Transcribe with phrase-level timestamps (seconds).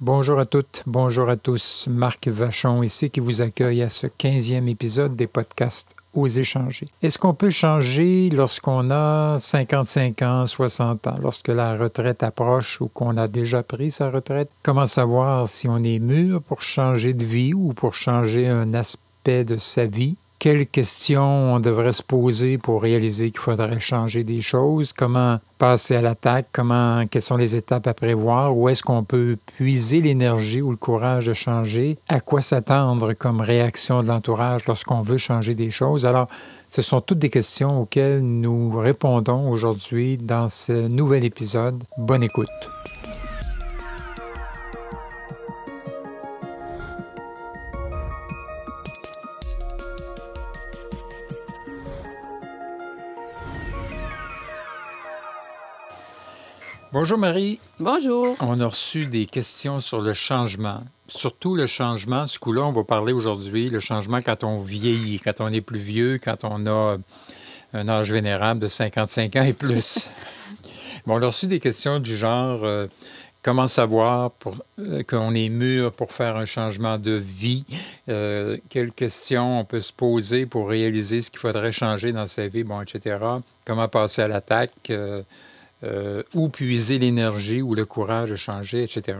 [0.00, 1.88] Bonjour à toutes, bonjour à tous.
[1.90, 6.86] Marc Vachon ici qui vous accueille à ce 15e épisode des podcasts Oser changer.
[7.02, 12.86] Est-ce qu'on peut changer lorsqu'on a 55 ans, 60 ans, lorsque la retraite approche ou
[12.86, 14.48] qu'on a déjà pris sa retraite?
[14.62, 19.42] Comment savoir si on est mûr pour changer de vie ou pour changer un aspect
[19.42, 20.16] de sa vie?
[20.38, 25.96] Quelles questions on devrait se poser pour réaliser qu'il faudrait changer des choses, comment passer
[25.96, 30.62] à l'attaque, comment, quelles sont les étapes à prévoir, où est-ce qu'on peut puiser l'énergie
[30.62, 35.54] ou le courage de changer, à quoi s'attendre comme réaction de l'entourage lorsqu'on veut changer
[35.54, 36.06] des choses?
[36.06, 36.28] Alors,
[36.68, 41.82] ce sont toutes des questions auxquelles nous répondons aujourd'hui dans ce nouvel épisode.
[41.96, 42.48] Bonne écoute.
[56.90, 57.60] Bonjour Marie.
[57.78, 58.34] Bonjour.
[58.40, 60.82] On a reçu des questions sur le changement.
[61.06, 65.40] Surtout le changement, ce coup-là, on va parler aujourd'hui, le changement quand on vieillit, quand
[65.40, 66.96] on est plus vieux, quand on a
[67.74, 70.08] un âge vénérable de 55 ans et plus.
[71.06, 72.86] bon, on a reçu des questions du genre euh,
[73.42, 74.30] comment savoir
[74.78, 77.66] euh, qu'on est mûr pour faire un changement de vie,
[78.08, 82.48] euh, quelles questions on peut se poser pour réaliser ce qu'il faudrait changer dans sa
[82.48, 83.18] vie, bon, etc.
[83.66, 84.90] Comment passer à l'attaque?
[85.84, 89.18] Euh, où puiser l'énergie ou le courage de changer, etc.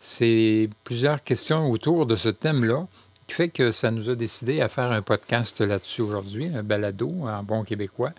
[0.00, 2.86] C'est plusieurs questions autour de ce thème-là
[3.26, 7.10] qui fait que ça nous a décidé à faire un podcast là-dessus aujourd'hui, un balado
[7.24, 8.12] en bon québécois.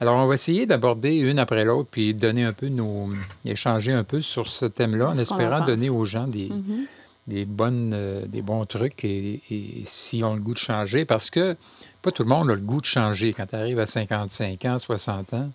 [0.00, 3.10] Alors, on va essayer d'aborder une après l'autre, puis donner un peu nos.
[3.44, 6.86] échanger un peu sur ce thème-là, en espérant donner aux gens des, mm-hmm.
[7.26, 11.30] des, bonnes, euh, des bons trucs et, et si on le goût de changer, parce
[11.30, 11.56] que
[12.00, 13.32] pas tout le monde a le goût de changer.
[13.32, 15.50] Quand tu arrives à 55 ans, 60 ans,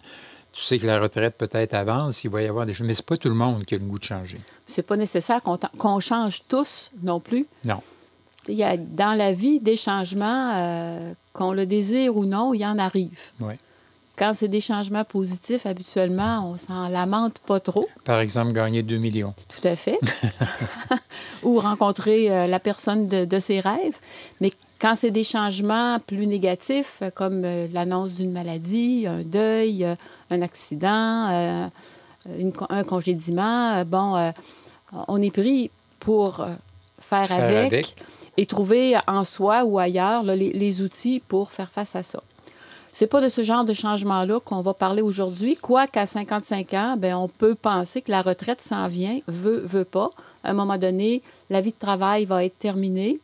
[0.53, 2.85] tu sais que la retraite peut-être avance, il va y avoir des choses.
[2.85, 4.39] Mais c'est pas tout le monde qui a le goût de changer.
[4.67, 7.47] C'est pas nécessaire qu'on change tous non plus.
[7.65, 7.81] Non.
[8.47, 12.59] Il y a dans la vie des changements, euh, qu'on le désire ou non, il
[12.59, 13.31] y en arrive.
[13.39, 13.53] Oui.
[14.15, 17.89] Quand c'est des changements positifs, habituellement, on s'en lamente pas trop.
[18.03, 19.33] Par exemple, gagner 2 millions.
[19.49, 19.97] Tout à fait.
[21.43, 23.97] ou rencontrer euh, la personne de, de, ses rêves.
[24.39, 24.51] Mais
[24.83, 29.95] quand c'est des changements plus négatifs, comme euh, l'annonce d'une maladie, un deuil, euh,
[30.29, 31.67] un accident, euh,
[32.69, 34.33] un congédiement, bon,
[35.07, 36.45] on est pris pour
[36.99, 37.95] faire, avec,
[38.35, 42.21] et trouver en soi ou ailleurs les, outils pour faire face à ça.
[42.91, 47.15] C'est pas de ce genre de changement-là qu'on va parler aujourd'hui, quoiqu'à 55 ans, ben
[47.15, 50.11] on peut penser que la retraite s'en vient, veut, veut pas.
[50.43, 53.19] À un moment donné, la vie de travail va être terminée.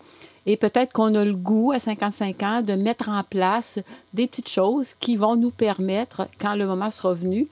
[0.46, 3.80] Et peut-être qu'on a le goût à 55 ans de mettre en place
[4.14, 7.48] des petites choses qui vont nous permettre, quand le moment sera venu,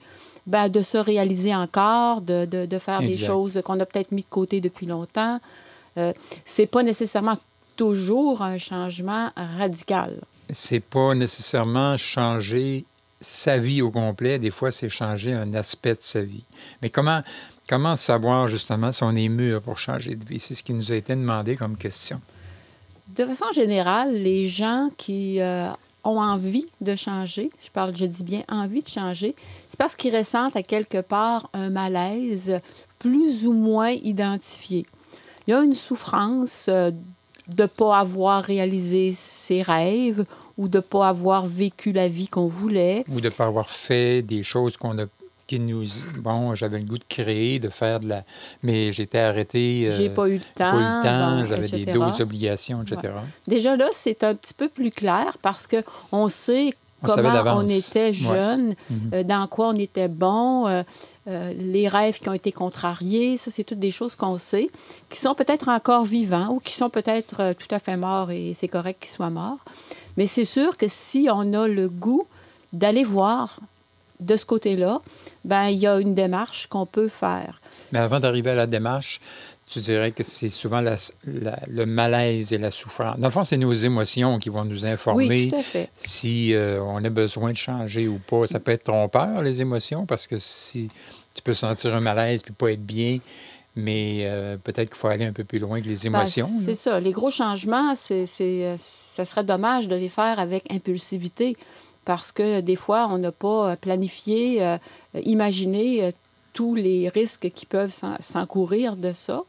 [0.46, 4.28] ben, de se réaliser encore, de, de, faire des choses qu'on a peut-être mis de
[4.28, 5.40] côté depuis longtemps.
[5.98, 6.12] Euh,
[6.44, 7.36] c'est pas nécessairement
[7.76, 10.20] toujours un changement radical.
[10.50, 12.86] C'est pas nécessairement changer
[13.20, 14.38] sa vie au complet.
[14.38, 16.44] Des fois, c'est changer un aspect de sa vie.
[16.82, 17.22] Mais comment,
[17.68, 20.40] comment savoir justement si on est mûr pour changer de vie?
[20.40, 22.20] C'est ce qui nous a été demandé comme question.
[23.16, 25.70] De façon générale, les gens qui euh,
[26.04, 29.34] ont envie de changer, je parle, je dis bien envie de changer,
[29.68, 32.60] c'est parce qu'ils ressentent à quelque part un malaise
[32.98, 34.86] plus ou moins identifié.
[35.46, 36.90] Il y a une souffrance euh,
[37.48, 40.24] de ne pas avoir réalisé ses rêves
[40.58, 43.04] ou de ne pas avoir vécu la vie qu'on voulait.
[43.08, 45.06] Ou de ne pas avoir fait des choses qu'on a
[45.48, 45.84] qui nous.
[46.18, 48.22] Bon, j'avais le goût de créer, de faire de la.
[48.62, 49.88] Mais j'étais arrêté.
[49.88, 50.70] Euh, J'ai pas eu le temps.
[50.70, 53.14] Pas eu le temps, j'avais d'autres obligations, etc.
[53.48, 58.74] Déjà là, c'est un petit peu plus clair parce qu'on sait comment on était jeune,
[58.90, 59.10] mhm.
[59.14, 60.82] euh, dans quoi on était bon, euh,
[61.26, 64.68] les rêves qui ont été contrariés, ça, c'est toutes des choses qu'on sait,
[65.08, 68.68] qui sont peut-être encore vivants ou qui sont peut-être tout à fait morts et c'est
[68.68, 69.58] correct qu'ils soient morts.
[70.16, 72.26] Mais c'est sûr que si on a le goût
[72.72, 73.60] d'aller voir
[74.20, 75.00] de ce côté-là,
[75.44, 77.60] ben il y a une démarche qu'on peut faire.
[77.92, 79.20] Mais avant d'arriver à la démarche,
[79.68, 80.82] tu dirais que c'est souvent
[81.24, 83.18] le malaise et la souffrance.
[83.18, 85.50] Dans le fond, c'est nos émotions qui vont nous informer
[85.96, 88.46] si euh, on a besoin de changer ou pas.
[88.46, 90.88] Ça peut être trompeur, les émotions, parce que si
[91.34, 93.18] tu peux sentir un malaise puis pas être bien,
[93.76, 96.48] mais euh, peut-être qu'il faut aller un peu plus loin que les ben, émotions.
[96.64, 96.98] c'est ça.
[96.98, 101.56] Les gros changements, c'est, euh, ça serait dommage de les faire avec impulsivité
[102.08, 104.78] parce que des fois, on n'a pas euh, planifié, euh,
[105.24, 106.10] imaginé euh,
[106.54, 109.42] tous les risques qui peuvent s'encourir de ça.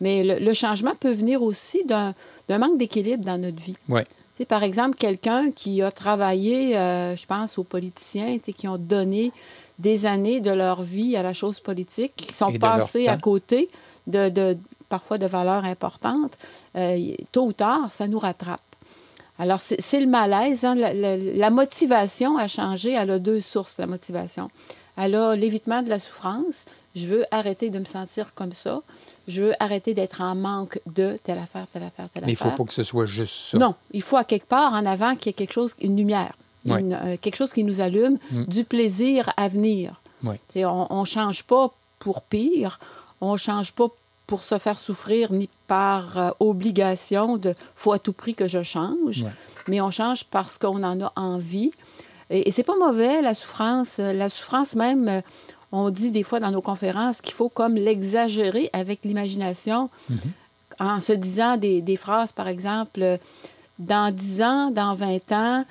[0.00, 2.14] Mais le, changement peut venir aussi d'un
[2.48, 3.76] manque d'équilibre dans notre vie.
[3.88, 4.06] Ouais.
[4.48, 9.32] Par exemple, quelqu'un qui a travaillé, je pense aux politiciens, qui ont donné
[9.80, 13.68] des années de leur vie à la chose politique, qui sont passés à côté
[14.06, 14.56] de,
[14.88, 16.38] parfois de valeur importante,
[16.76, 18.60] euh, tôt ou tard, ça nous rattrape.
[19.38, 20.64] Alors, c'est le malaise.
[20.64, 20.74] Hein.
[20.74, 22.92] La, motivation a changé.
[22.92, 24.50] Elle a deux sources, la motivation.
[24.96, 26.64] Elle a l'évitement de la souffrance.
[26.96, 28.82] Je veux arrêter de me sentir comme ça.
[29.28, 32.26] Je veux arrêter d'être en manque de telle affaire, telle affaire, telle affaire.
[32.26, 33.58] Mais il ne faut pas que ce soit juste ça.
[33.58, 36.32] Non, il faut à quelque part en avant qu'il y ait quelque chose, une lumière,
[36.66, 38.44] euh, quelque chose qui nous allume, mm.
[38.44, 40.00] du plaisir à venir.
[40.56, 41.70] Et on ne change pas
[42.00, 42.80] pour pire,
[43.20, 43.88] on ne change pas
[44.28, 48.62] pour se faire souffrir ni par euh, obligation de faut à tout prix que je
[48.62, 49.24] change,
[49.66, 51.72] mais on change parce qu'on en a envie.
[52.30, 53.96] Et, et c'est pas mauvais, la souffrance.
[53.98, 55.20] La souffrance même, euh,
[55.72, 60.30] on dit des fois dans nos conférences qu'il faut comme l'exagérer avec l'imagination mm-hmm.
[60.78, 63.18] en se disant des, des, phrases, par exemple,
[63.78, 65.64] dans 10 ans, dans 20 ans,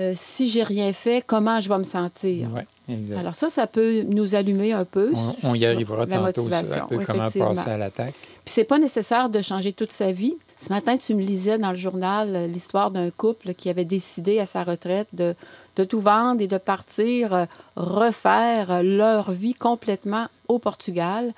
[0.00, 2.48] euh, si j'ai rien fait, comment je vais me sentir?
[2.54, 2.62] Oui,
[2.94, 3.18] exact.
[3.18, 5.12] Alors ça, ça peut nous allumer un peu.
[5.42, 8.14] On, y arrivera tantôt un peu comment passer à l'attaque.
[8.44, 10.36] Puis c'est pas nécessaire de changer toute sa vie.
[10.58, 14.38] Ce matin, tu me lisais dans le journal euh, l'histoire d'un couple qui avait décidé
[14.40, 15.34] à sa retraite de,
[15.76, 17.44] de tout vendre et de partir euh,
[17.76, 21.32] refaire leur vie complètement au Portugal.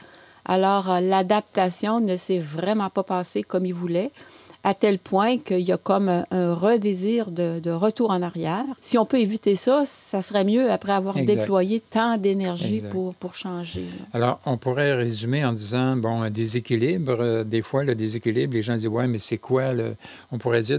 [0.45, 4.11] Alors, l'adaptation ne s'est vraiment pas passée comme ils voulaient
[4.65, 8.65] à tel point qu'il y a comme un, redésir de, retour en arrière.
[8.81, 13.35] Si on peut éviter ça, ça serait mieux après avoir déployé tant d'énergie pour, pour
[13.35, 13.85] changer.
[14.13, 18.63] Alors, on pourrait résumer en disant, bon, un déséquilibre, euh, des fois, le déséquilibre, les
[18.63, 19.95] gens disent, ouais, mais c'est quoi le...
[20.31, 20.79] On pourrait dire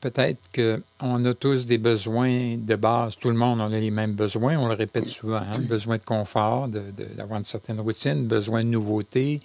[0.00, 4.14] peut-être qu'on a tous des besoins de base, tout le monde en a les mêmes
[4.14, 8.68] besoins, on le répète souvent, hein, besoin de confort, d'avoir une certaine routine, besoin de
[8.68, 9.40] nouveauté,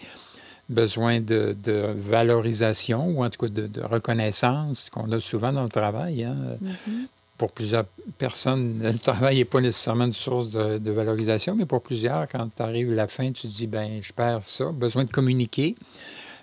[0.70, 1.56] besoin de,
[1.96, 6.24] valorisation ou en tout cas de, reconnaissance qu'on a souvent dans le travail.
[6.24, 6.36] Hein.
[6.64, 7.08] Mm-hmm.
[7.38, 7.86] Pour plusieurs
[8.18, 12.62] personnes, le travail n'est pas nécessairement une source de, valorisation, mais pour plusieurs, quand tu
[12.62, 14.72] arrives à la fin, tu te dis, ben je perds ça.
[14.72, 15.76] Besoin de communiquer,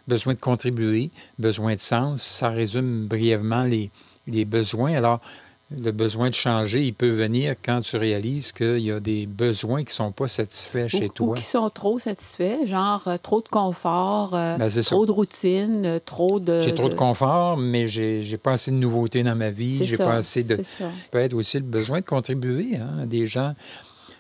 [0.09, 2.23] besoin de contribuer, besoin de sens.
[2.23, 3.91] Ça résume brièvement les,
[4.27, 4.95] les besoins.
[4.95, 5.21] Alors,
[5.71, 9.81] le besoin de changer, il peut venir quand tu réalises qu'il y a des besoins
[9.81, 11.29] qui ne sont pas satisfaits chez toi.
[11.29, 15.87] Ou qui sont trop satisfaits, genre euh, trop de confort, euh, ben, trop de routine,
[15.87, 16.61] euh, trop de...
[16.61, 19.85] J'ai trop de, confort, mais j'ai pas assez de nouveautés dans ma vie.
[19.87, 20.63] J'ai pas assez de...
[20.63, 20.91] Ça.
[21.11, 22.77] peut être aussi le besoin de contribuer.
[22.77, 23.55] Hein, des gens,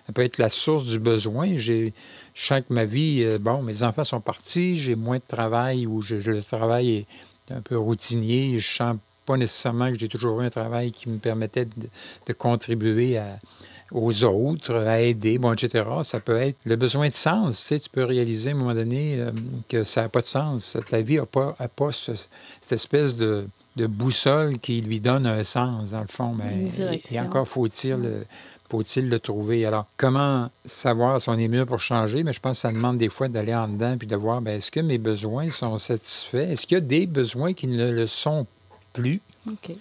[0.06, 1.56] ça peut être la source du besoin.
[1.56, 1.92] J'ai
[2.34, 6.42] chaque ma vie, bon, mes enfants sont partis, j'ai moins de travail ou je, le
[6.42, 7.04] travail
[7.48, 11.08] est un peu routinier, je sens pas nécessairement que j'ai toujours eu un travail qui
[11.08, 13.20] me permettait de, contribuer
[13.92, 15.84] aux autres, à aider, bon, etc.
[16.02, 17.56] Ça peut être le besoin de sens.
[17.56, 19.30] Tu, sais, tu peux réaliser à un moment donné euh,
[19.68, 20.76] que ça n'a pas de sens.
[20.90, 26.00] Ta vie n'a pas, pas cette espèce de, boussole qui lui donne un sens, dans
[26.00, 26.34] le fond.
[26.34, 26.64] Mais,
[27.10, 28.26] et encore faut-il le,
[28.68, 29.66] faut-il le trouver.
[29.66, 32.24] Alors, comment savoir si on est mieux pour changer?
[32.24, 34.56] Mais je pense que ça demande des fois d'aller en dedans puis de voir, ben,
[34.56, 36.50] est-ce que mes besoins sont satisfaits?
[36.50, 38.46] Est-ce qu'il y a des besoins qui ne le sont
[38.94, 39.20] plus.
[39.46, 39.76] OK.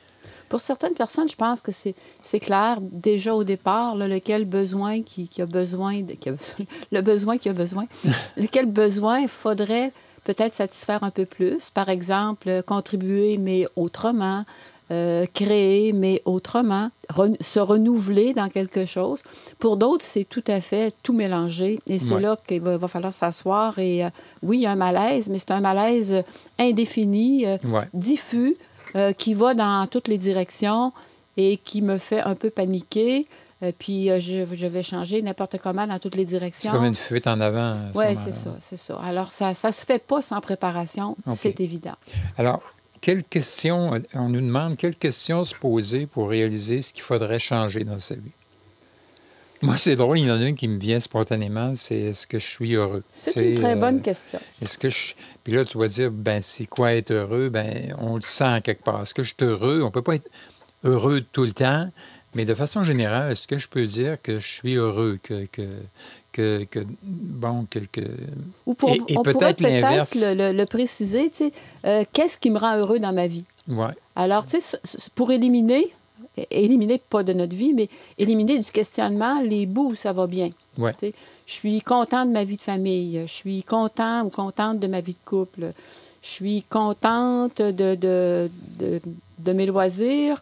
[0.50, 5.46] Pour certaines personnes, je pense que c'est clair déjà au départ lequel besoin qui, a
[5.46, 6.16] besoin, de,
[6.92, 7.86] le besoin qui a besoin,
[8.38, 9.92] lequel besoin faudrait
[10.26, 11.70] peut-être satisfaire un peu plus?
[11.70, 14.46] Par exemple, contribuer mais autrement,
[14.92, 16.92] euh, créer mais autrement,
[17.40, 19.24] se renouveler dans quelque chose.
[19.58, 21.80] Pour d'autres, c'est tout à fait tout mélanger.
[21.88, 23.80] Et c'est là qu'il va, falloir s'asseoir.
[23.80, 24.10] Et euh,
[24.44, 26.24] oui, il y a un malaise, mais c'est un malaise
[26.60, 27.58] indéfini, euh,
[27.94, 28.56] diffus.
[28.96, 30.94] Euh, qui va dans toutes les directions
[31.36, 33.26] et qui me fait un peu paniquer.
[33.64, 36.70] Euh, puis euh, je, je, vais changer n'importe comment dans toutes les directions.
[36.70, 37.76] C'est comme une fuite en avant.
[37.96, 39.00] Oui, c'est ça, c'est ça.
[39.04, 41.96] Alors, ça ne se fait pas sans préparation, c'est évident.
[42.38, 42.62] Alors,
[43.02, 47.84] quelles questions, on nous demande quelles questions se poser pour réaliser ce qu'il faudrait changer
[47.84, 48.32] dans sa vie?
[49.64, 52.38] Moi, c'est drôle, il y en a une qui me vient spontanément, c'est est-ce que
[52.38, 53.02] je suis heureux?
[53.14, 54.40] C'est une très bonne question.
[54.62, 55.14] Est-ce que je...
[55.44, 57.48] Puis là, tu vas dire, ben c'est quoi être heureux?
[57.48, 59.02] Ben on le sent quelque part.
[59.02, 59.82] Est-ce que je suis heureux?
[59.84, 60.30] On peut pas être
[60.84, 61.90] heureux tout le temps,
[62.36, 66.66] mais de façon générale, est-ce que je peux dire que je suis heureux, que, que,
[66.66, 67.80] que, bon, que,
[68.66, 71.52] Ou pour, et, on peut-être le, le, préciser, tu sais,
[71.86, 73.46] euh, qu'est-ce qui me rend heureux dans ma vie?
[73.70, 73.94] Ouais.
[74.16, 74.78] Alors, tu sais,
[75.16, 75.94] pour éliminer,
[76.50, 80.50] éliminer pas de notre vie, mais éliminer du questionnement les bouts où ça va bien.
[80.78, 80.94] Ouais.
[81.46, 85.02] Je suis content de ma vie de famille, je suis content ou contente de ma
[85.02, 85.74] vie de couple,
[86.22, 88.50] je suis contente de, de,
[89.40, 90.42] de, mes loisirs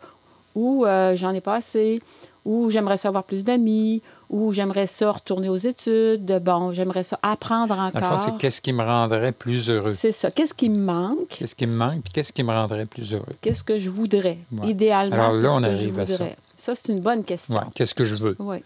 [0.53, 2.01] ou euh, j'en ai pas assez,
[2.45, 7.77] ou j'aimerais savoir plus d'amis, ou j'aimerais ça retourner aux études, bon, j'aimerais ça apprendre
[7.77, 8.17] encore.
[8.17, 9.93] c'est qu'est-ce qui me rendrait plus heureux?
[9.93, 10.31] C'est ça.
[10.31, 11.27] Qu'est-ce qui me manque?
[11.27, 13.35] Qu'est-ce qui me manque, puis qu'est-ce qui me rendrait plus heureux?
[13.41, 15.15] Qu'est-ce que je voudrais, idéalement?
[15.15, 16.25] Alors là, on arrive à ça.
[16.55, 17.59] Ça, c'est une bonne question.
[17.75, 18.35] Qu'est-ce que je veux?
[18.39, 18.63] Oui.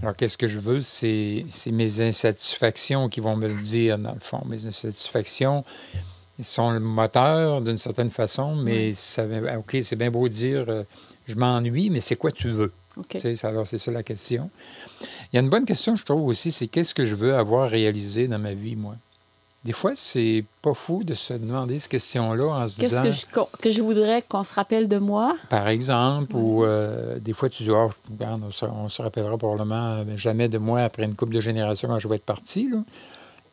[0.00, 0.80] Alors, qu'est-ce que je veux?
[0.80, 4.42] C'est mes insatisfactions qui vont me le dire, dans le fond.
[4.46, 5.62] Mes insatisfactions,
[6.40, 9.24] sont le moteur d'une certaine façon, mais ça,
[9.58, 10.82] OK, c'est bien beau dire euh,
[11.26, 12.72] je m'ennuie, mais c'est quoi tu veux?
[13.44, 14.50] Alors, c'est ça la question.
[15.32, 17.68] Il y a une bonne question, je trouve aussi, c'est qu'est-ce que je veux avoir
[17.70, 18.94] réalisé dans ma vie, moi?
[19.64, 23.10] Des fois, c'est pas fou de se demander cette question-là en se Qu'est-ce disant, que
[23.10, 25.36] je, qu'on- que je voudrais qu'on se rappelle de moi?
[25.48, 30.04] par exemple, ou euh, des fois, tu dis, regarde, on se, on se rappellera probablement
[30.16, 32.68] jamais de moi après une couple de générations quand je vais être parti.
[32.70, 32.78] là.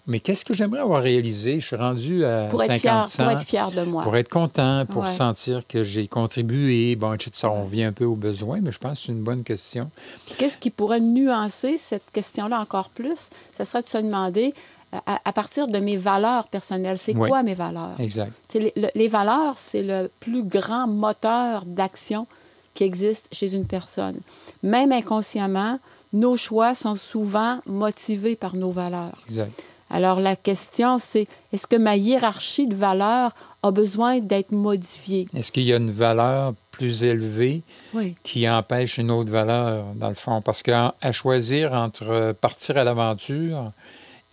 [0.09, 1.59] Mais qu'est-ce que j'aimerais avoir réalisé?
[1.59, 3.23] Je suis rendu à Pour être, 50 fier, ans.
[3.23, 4.03] pour être fier de moi.
[4.03, 5.07] Pour être content, pour Ouais.
[5.11, 6.95] sentir que j'ai contribué.
[6.95, 7.29] Bon, etc.
[7.33, 9.89] Ça, on revient un peu aux besoins, mais je pense que c'est une bonne question.
[10.37, 13.29] Qu'est-ce qui pourrait nuancer cette question-là encore plus?
[13.57, 14.53] Ce serait de se demander,
[14.93, 17.29] euh, à, à partir de mes valeurs personnelles, c'est Oui.
[17.29, 17.95] quoi mes valeurs?
[17.99, 18.31] Exact.
[18.55, 22.25] Les, le- les valeurs, c'est le plus grand moteur d'action
[22.73, 24.15] qui existe chez une personne.
[24.63, 25.79] Même inconsciemment,
[26.13, 29.17] nos choix sont souvent motivés par nos valeurs.
[29.27, 29.51] Exact.
[29.89, 35.27] Alors la question, c'est est-ce que ma hiérarchie de valeurs a besoin d'être modifiée?
[35.35, 38.15] Est-ce qu'il y a une valeur plus élevée Oui.
[38.23, 40.41] qui empêche une autre valeur, dans le fond?
[40.41, 43.71] Parce qu'à choisir entre partir à l'aventure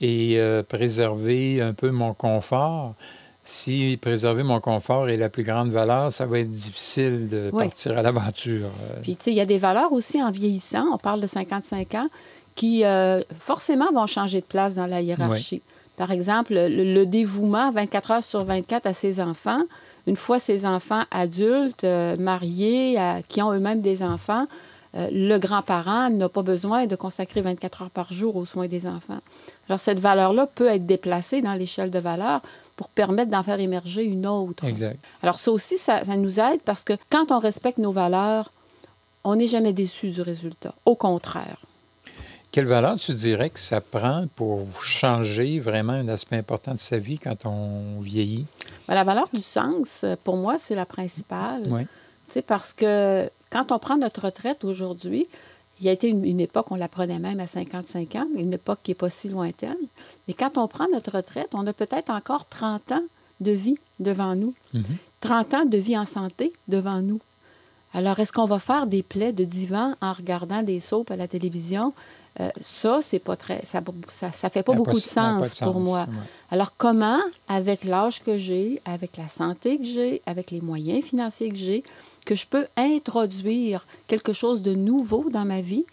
[0.00, 2.94] et euh, préserver un peu mon confort,
[3.42, 7.64] si préserver mon confort est la plus grande valeur, ça va être difficile de Oui.
[7.64, 8.68] partir à l'aventure.
[9.02, 11.94] Puis, tu sais, il y a des valeurs aussi en vieillissant, on parle de 55
[11.94, 12.08] ans,
[12.56, 15.62] qui euh, forcément vont changer de place dans la hiérarchie.
[15.96, 19.62] Par exemple, le, le dévouement 24 heures sur 24 à ses enfants.
[20.08, 24.46] Une fois ses enfants adultes, euh, mariés, à- qui ont eux-mêmes des enfants,
[24.94, 28.86] euh, le grand-parent n'a pas besoin de consacrer 24 heures par jour aux soins des
[28.86, 29.18] enfants.
[29.68, 32.40] Alors, cette valeur-là peut être déplacée dans l'échelle de valeur
[32.76, 34.64] pour permettre d'en faire émerger une autre.
[34.64, 34.98] Exact.
[35.22, 38.52] Alors ça aussi, ça, ça nous aide parce que quand on respecte nos valeurs,
[39.24, 40.74] on n'est jamais déçu du résultat.
[40.84, 41.56] Au contraire.
[42.56, 46.96] Quelle valeur tu dirais que ça prend pour changer vraiment un aspect important de sa
[46.96, 48.46] vie quand on vieillit?
[48.88, 51.64] Ben, la valeur du sens, euh, pour moi, c'est la principale.
[51.66, 51.82] Oui.
[52.28, 55.26] Tu sais, parce que quand on prend notre retraite aujourd'hui,
[55.80, 58.54] il y a été une, une époque, on la prenait même à 55 ans, une
[58.54, 59.76] époque qui n'est pas si lointaine.
[60.26, 63.04] Mais quand on prend notre retraite, on a peut-être encore 30 ans
[63.40, 64.54] de vie devant nous.
[65.20, 67.20] 30 ans de vie en santé devant nous.
[67.92, 71.28] Alors, est-ce qu'on va faire des plaies de divan en regardant des soaps à la
[71.28, 71.92] télévision?
[72.38, 73.64] Euh, ça, c'est pas très.
[73.64, 76.00] Ça, ça, ça fait pas beaucoup pas- de sens de pour sens, moi.
[76.02, 76.06] ouais.
[76.50, 81.48] Alors, comment, avec l'âge que j'ai, avec la santé que j'ai, avec les moyens financiers
[81.48, 81.82] que j'ai,
[82.26, 85.86] que je peux introduire quelque chose de nouveau dans ma vie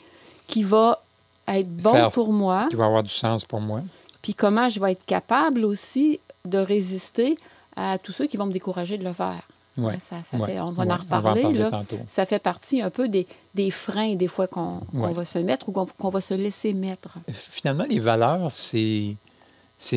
[0.48, 1.02] qui va
[1.48, 3.82] être bon Faire- pour moi, Qui va avoir du sens pour moi?
[4.22, 7.38] puis comment je vais être capable aussi de résister
[7.76, 9.42] à tous ceux qui vont me décourager de le faire?
[9.78, 9.98] Ouais.
[10.08, 10.48] Ça, ça Ouais.
[10.54, 10.92] fait, on va Ouais.
[10.92, 11.42] en va reparler.
[11.42, 11.84] parler là.
[12.08, 13.26] Ça fait partie un peu des,
[13.56, 17.16] des freins, des fois, qu'on va se mettre ou qu'on va se laisser mettre.
[17.32, 19.16] Finalement, les valeurs, c'est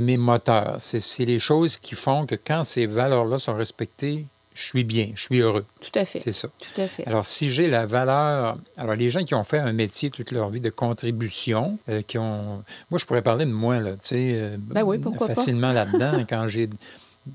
[0.00, 0.76] mes moteurs.
[0.80, 5.20] C'est les choses qui font que quand ces valeurs-là sont respectées, je suis bien, je
[5.20, 5.66] suis heureux.
[5.80, 6.18] Tout à fait.
[6.18, 6.48] C'est ça.
[6.58, 7.06] Tout à fait.
[7.06, 8.56] Alors, si j'ai la valeur.
[8.78, 12.16] Alors, les gens qui ont fait un métier toute leur vie de contribution, euh, qui
[12.16, 12.64] ont.
[12.90, 14.30] Moi, je pourrais parler de moi, là, tu sais.
[14.34, 15.34] euh, Ben oui, pourquoi pas.
[15.34, 16.70] Facilement là-dedans, quand j'ai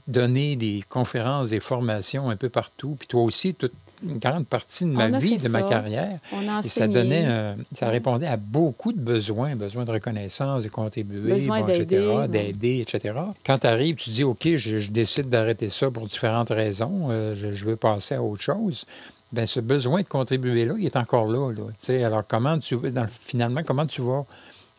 [0.08, 4.84] donné des conférences, des formations un peu partout, puis toi aussi, toute une grande partie
[4.86, 6.18] de ma vie, de ma carrière.
[6.34, 10.64] On a Et ça donnait, un- ça répondait à beaucoup de besoins, besoin de reconnaissance,
[10.64, 12.28] de contribuer, Besoin bon, d'aider, etc., ouais.
[12.28, 13.14] d'aider, etc.
[13.46, 17.36] Quand tu arrives, tu dis, OK, je, je décide d'arrêter ça pour différentes raisons, euh,
[17.36, 18.86] je, je veux passer à autre chose.
[19.32, 21.52] Bien, ce besoin de contribuer-là, il est encore là.
[21.54, 22.06] là.
[22.08, 24.26] Alors, comment tu, dans- finalement, comment tu vas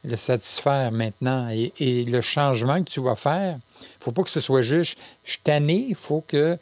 [0.05, 1.49] le satisfaire maintenant?
[1.51, 4.63] Et, et le changement que tu vas faire, il ne faut pas que ce soit
[4.63, 6.59] juste, je tanné, il faut que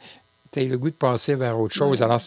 [0.51, 2.01] tu aies le goût de passer vers autre chose.
[2.01, 2.19] Alors,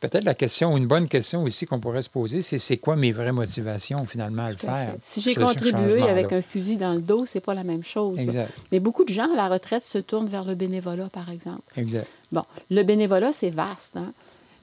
[0.00, 3.10] peut-être la question, une bonne question aussi qu'on pourrait se poser, c'est c'est quoi mes
[3.12, 4.94] vraies motivations finalement à le faire?
[5.02, 8.18] Si j'ai contribué avec un fusil dans le dos, c'est pas la même chose.
[8.20, 11.62] Exact, Mais beaucoup de gens à la retraite se tournent vers le bénévolat, par exemple.
[11.76, 12.08] exact.
[12.30, 13.96] Bon, le bénévolat, c'est vaste.
[13.96, 14.12] hein.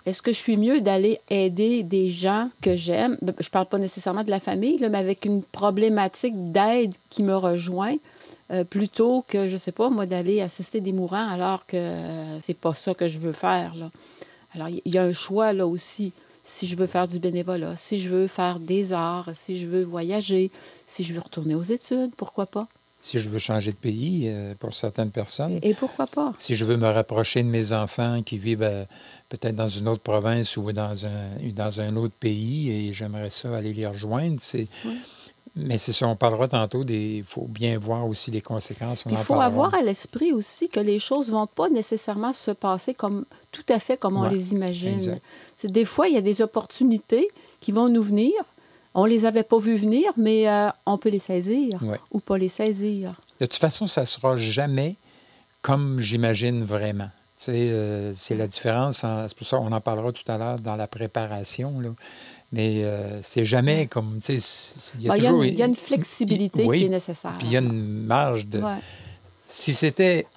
[0.09, 3.15] Est-ce que je suis mieux d'aller aider des gens que j'aime?
[3.21, 7.35] Ben, Je parle pas nécessairement de la famille, mais avec une problématique d'aide qui me
[7.35, 7.95] rejoint,
[8.49, 11.93] euh, plutôt que, je sais pas, moi, d'aller assister des mourants alors que
[12.41, 13.75] c'est pas ça que je veux faire.
[13.75, 13.91] Là.
[14.55, 16.11] Alors, il y a un choix là aussi.
[16.43, 19.83] Si je veux faire du bénévolat, si je veux faire des arts, si je veux
[19.83, 20.49] voyager,
[20.87, 22.67] si je veux retourner aux études, pourquoi pas?
[23.01, 26.33] Si je veux changer de pays euh, pour certaines personnes, Et pourquoi pas?
[26.37, 28.83] si je veux me rapprocher de mes enfants qui vivent euh,
[29.29, 33.55] peut-être dans une autre province ou dans un, dans un autre pays et j'aimerais ça
[33.55, 34.67] aller les rejoindre, c'est...
[35.55, 37.17] Mais c'est ça, on parlera tantôt des...
[37.17, 39.03] Il faut bien voir aussi les conséquences.
[39.05, 42.93] on Il faut avoir à l'esprit aussi que les choses vont pas nécessairement se passer
[42.93, 45.19] comme tout à fait comme on les imagine.
[45.63, 47.27] des fois il y a des opportunités
[47.61, 48.31] qui vont nous venir.
[48.99, 51.99] On les avait pas vues venir, mais euh, on peut les saisir Ouais.
[52.11, 53.13] ou pas les saisir.
[53.39, 54.95] De toute façon, ça ne sera jamais
[55.61, 57.09] comme j'imagine vraiment.
[57.37, 59.05] Tu sais, euh, c'est la différence.
[59.27, 61.79] C'est pour ça qu'on en parlera tout à l'heure dans la préparation.
[61.79, 61.89] Là.
[62.51, 64.19] Mais euh, c'est jamais comme.
[64.21, 65.45] Tu sais, il y, toujours...
[65.45, 67.35] il y, a une flexibilité qui est nécessaire.
[67.37, 68.61] Puis il y a une marge de.
[69.47, 70.27] Si c'était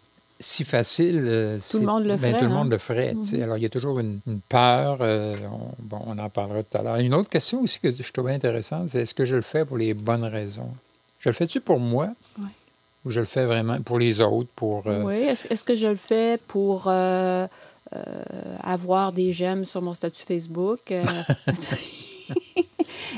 [0.40, 2.38] si facile, euh, tout le monde le ben, ferait.
[2.38, 2.70] tout le monde hein?
[2.70, 3.14] le ferait.
[3.14, 3.42] Mm-hmm.
[3.42, 4.98] Alors, il y a toujours une, peur.
[5.00, 6.96] on, bon, on en parlera tout à l'heure.
[6.96, 9.76] Une autre question aussi que je trouvais intéressante, c'est est-ce que je le fais pour
[9.76, 10.70] les bonnes raisons?
[11.22, 12.08] Je le fais-tu pour moi?
[13.04, 14.50] Ou je le fais vraiment pour les autres?
[14.54, 15.22] Pour, euh, Oui.
[15.22, 17.46] Est-ce, que je le fais pour euh,
[17.94, 20.80] euh, avoir des j'aime sur mon statut Facebook?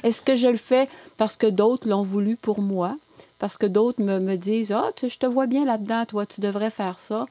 [0.02, 2.96] Est-ce que je le fais parce que d'autres l'ont voulu pour moi?
[3.44, 6.70] Parce que d'autres me, me disent Ah, je te vois bien là-dedans, toi, tu devrais
[6.70, 7.26] faire ça.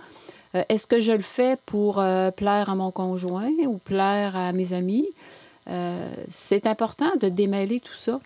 [0.70, 5.08] Est-ce que je le fais pour plaire à mon conjoint ou plaire à mes amis?
[6.30, 8.20] c'est important de démêler tout ça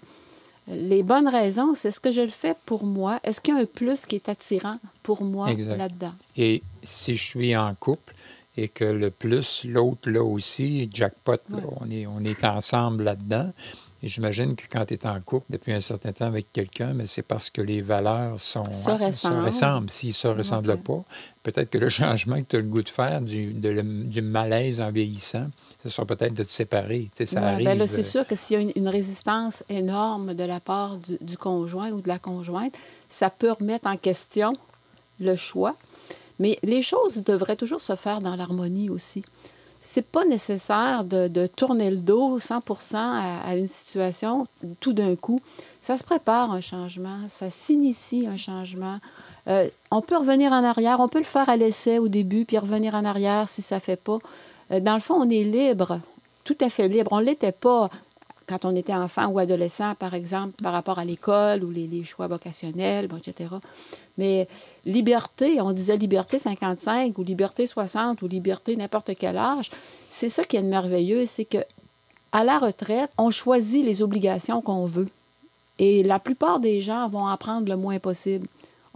[0.68, 3.22] les bonnes raisons, c'est ce que je le fais pour moi.
[3.24, 6.14] Est-ce qu'il y a un plus qui est attirant pour moi là-dedans?
[6.36, 8.14] Et si je suis en couple
[8.58, 11.38] et que le plus, l'autre là aussi, jackpot,
[11.80, 13.54] on, est, on est ensemble là-dedans.
[14.04, 17.08] Et j'imagine que quand tu es en couple depuis un certain temps avec quelqu'un, mais
[17.08, 19.90] c'est parce que les valeurs sont, se ressemblent.
[19.90, 21.04] S'ils ne se ressemblent pas,
[21.42, 24.92] peut-être que le changement que tu as le goût de faire, du, du malaise en
[24.92, 25.48] vieillissant,
[25.84, 27.10] ce sera peut-être de te séparer.
[27.26, 27.86] ça ben arrive.
[27.88, 32.02] c'est sûr que s'il y a une, résistance énorme de la part du, conjoint ou
[32.02, 32.74] de la conjointe,
[33.10, 34.54] ça peut remettre en question
[35.20, 35.76] le choix.
[36.40, 39.24] Mais les choses devraient toujours se faire dans l'harmonie aussi.
[39.90, 44.46] C'est pas nécessaire de, tourner le dos 100% à, une situation
[44.82, 45.40] tout d'un coup.
[45.80, 48.98] Ça se prépare un changement, ça s'initie un changement.
[49.48, 52.58] Euh, on peut revenir en arrière, on peut le faire à l'essai au début, puis
[52.58, 54.20] revenir en arrière si ça fait pas.
[54.72, 56.02] Euh, dans le fond, on est libre,
[56.44, 57.14] tout à fait libre.
[57.14, 57.90] On l'était pas
[58.48, 62.28] quand on était enfant ou adolescent, par exemple, par rapport à l'école ou les, choix
[62.28, 63.50] vocationnels, etc.
[64.18, 64.48] Mais
[64.86, 69.70] liberté, on disait liberté 55 ou liberté 60 ou liberté n'importe quel âge,
[70.10, 71.60] c'est ça qui est merveilleux, c'est que
[72.32, 75.08] à la retraite, on choisit les obligations qu'on veut.
[75.80, 78.48] Et la plupart des gens vont en prendre le moins possible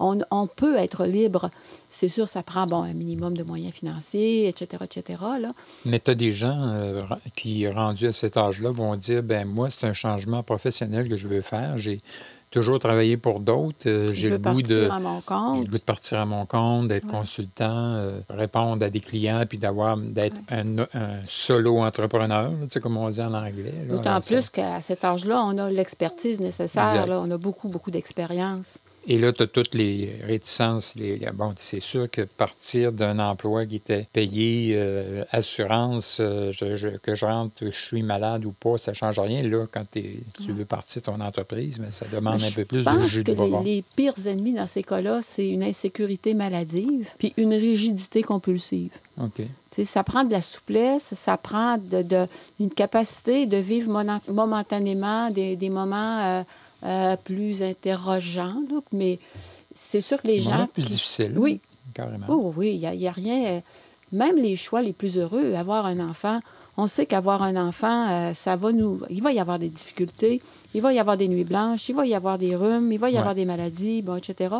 [0.02, 1.50] on, peut être libre.
[1.90, 5.20] C'est sûr, ça prend bon, un minimum de moyens financiers, etc., etc.
[5.40, 5.54] Là.
[5.86, 7.02] Mais tu as des gens euh,
[7.36, 11.28] qui, rendus à cet âge-là, vont dire, ben moi, c'est un changement professionnel que je
[11.28, 11.78] veux faire.
[11.78, 12.00] J'ai
[12.52, 13.88] toujours travaillé pour d'autres.
[13.88, 15.56] Euh, j'ai le goût de à mon compte.
[15.56, 19.44] J'ai le goût de partir à mon compte, d'être consultant, euh, répondre à des clients,
[19.48, 20.86] puis d'avoir d'être un,
[21.28, 23.74] solo entrepreneur, tu sais, comme on dit en anglais.
[23.90, 27.08] D'autant plus qu'à cet âge-là, on a l'expertise nécessaire.
[27.08, 28.80] Là, on a beaucoup, beaucoup d'expérience.
[29.08, 30.96] Et là, tu as toutes les réticences.
[30.96, 36.52] Les, bon, c'est sûr que partir d'un emploi qui était payé, euh, assurance, euh,
[37.02, 39.42] que je rentre, je suis malade ou pas, ça ne change rien.
[39.42, 43.00] Là, quand tu veux partir de ton entreprise, mais ça demande un peu plus de
[43.08, 47.54] jus de les, les pires ennemis dans ces cas-là, c'est une insécurité maladive puis une
[47.54, 48.92] rigidité compulsive.
[49.20, 49.42] OK.
[49.84, 52.28] ça prend de la souplesse, ça prend de,
[52.60, 53.92] une capacité de vivre
[54.28, 56.20] momentanément des, des moments...
[56.20, 56.44] Euh,
[56.84, 58.56] euh, plus interrogeant,
[58.92, 59.20] mais
[59.74, 60.68] c'est sûr que les gens...
[60.68, 61.34] plus difficile.
[61.38, 61.60] Oui.
[61.94, 62.26] Carrément.
[62.30, 63.46] Oh, oui, il n'y a, rien...
[63.46, 63.60] Euh,
[64.12, 66.40] même les choix les plus heureux, avoir un enfant,
[66.78, 69.02] on sait qu'avoir un enfant, euh, ça va nous...
[69.10, 70.42] Il va y avoir des difficultés,
[70.74, 73.10] il va y avoir des nuits blanches, il va y avoir des rhumes, il va
[73.10, 74.56] y avoir des maladies, bon, etc.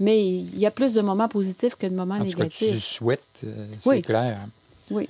[0.00, 2.68] Mais il y a plus de moments positifs que de moments en négatifs.
[2.70, 3.44] que tu souhaites,
[3.80, 4.38] c'est clair.
[4.90, 5.08] Oui.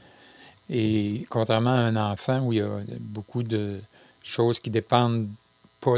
[0.71, 2.69] Et contrairement à un enfant où il y a
[3.01, 3.81] beaucoup de
[4.23, 5.29] choses qui dépendent
[5.81, 5.97] pas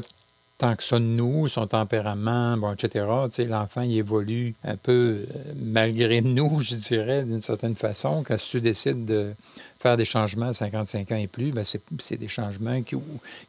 [0.61, 3.07] tant que ça de nous, son tempérament, bon, etc.
[3.49, 8.23] L'enfant, il évolue un peu euh, malgré nous, je dirais, d'une certaine façon.
[8.23, 9.33] Quand tu décides de
[9.79, 12.95] faire des changements à 55 ans et plus, ben c'est des changements qui,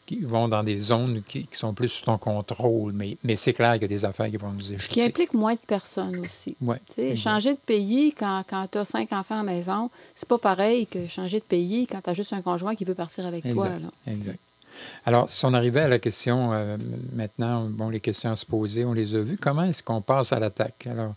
[0.05, 2.93] qui, vont dans des zones qui, sont plus sous ton contrôle.
[2.93, 4.93] Mais, mais c'est clair qu'il y a des affaires qui vont nous échapper.
[4.93, 6.55] Qui implique moins de personnes aussi.
[7.15, 10.87] Changer de pays quand, quand tu as cinq enfants à la maison, c'est pas pareil
[10.87, 13.67] que changer de pays quand tu as juste un conjoint qui veut partir avec toi.
[13.67, 13.91] Là.
[14.07, 14.39] Exact.
[15.05, 16.77] Alors, si on arrivait à la question, euh,
[17.13, 19.37] maintenant, bon, les questions à se poser, on les a vues.
[19.37, 20.87] Comment est-ce qu'on passe à l'attaque?
[20.89, 21.13] Alors,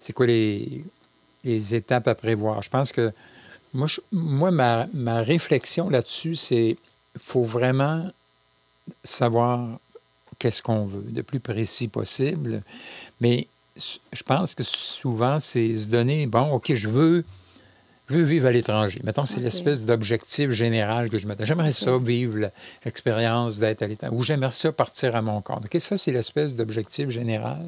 [0.00, 0.84] c'est quoi les,
[1.44, 2.62] les, étapes à prévoir?
[2.62, 3.12] Je pense que
[3.72, 6.76] moi, moi ma, ma réflexion là-dessus, c'est
[7.18, 8.10] faut vraiment
[9.02, 9.78] savoir
[10.38, 12.62] qu'est-ce qu'on veut, le plus précis possible.
[13.20, 13.46] Mais
[13.76, 17.24] je pense que souvent, c'est se donner, bon, OK, je veux
[18.08, 19.00] je veux vivre à l'étranger.
[19.02, 21.36] Mettons, c'est l'espèce d'objectif général que je donne.
[21.40, 22.50] J'aimerais ça vivre
[22.84, 25.64] l'expérience d'être à l'étranger, ou j'aimerais ça partir à mon compte.
[25.64, 27.64] OK, ça, c'est l'espèce d'objectif général.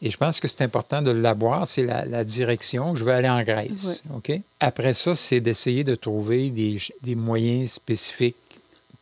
[0.00, 2.94] Et je pense que c'est important de l'avoir, c'est la, direction.
[2.94, 4.04] Je veux aller en Grèce.
[4.14, 4.30] OK?
[4.60, 8.36] Après ça, c'est d'essayer de trouver des, des, moyens spécifiques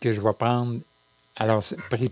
[0.00, 0.78] que je vais prendre
[1.38, 1.62] Alors,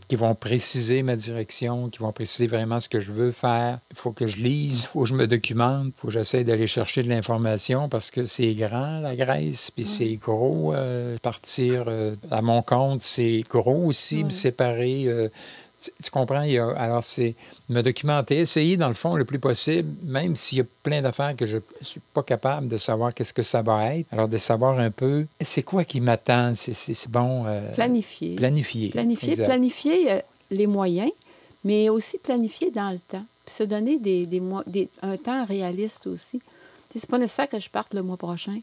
[0.07, 3.79] qui vont préciser ma direction, qui vont préciser vraiment ce que je veux faire.
[3.91, 6.45] Il faut que je lise, il faut que je me documente, il faut que j'essaie
[6.45, 10.75] d'aller chercher de l'information parce que c'est grand, la Grèce, puis c'est gros.
[10.75, 15.05] Euh, partir euh, à mon compte, c'est gros aussi, me séparer.
[15.07, 15.31] Euh,
[16.03, 16.43] tu, comprends?
[16.77, 17.35] alors, c'est
[17.69, 21.35] me documenter, essayer, dans le fond, le plus possible, même s'il y a plein d'affaires
[21.37, 24.07] que je ne suis pas capable de savoir qu'est-ce que ça va être.
[24.13, 26.53] Alors, de savoir un peu, c'est quoi qui m'attend?
[26.55, 27.45] C'est bon.
[27.47, 28.37] Euh, planifier.
[28.37, 28.91] Planifier.
[28.91, 30.21] Planifier, planifier euh,
[30.51, 31.11] les moyens,
[31.65, 33.25] mais aussi planifier dans le temps.
[33.47, 36.41] Puis se donner des, des, un temps réaliste aussi.
[36.95, 38.61] C'est pas nécessaire que je parte le mois prochain.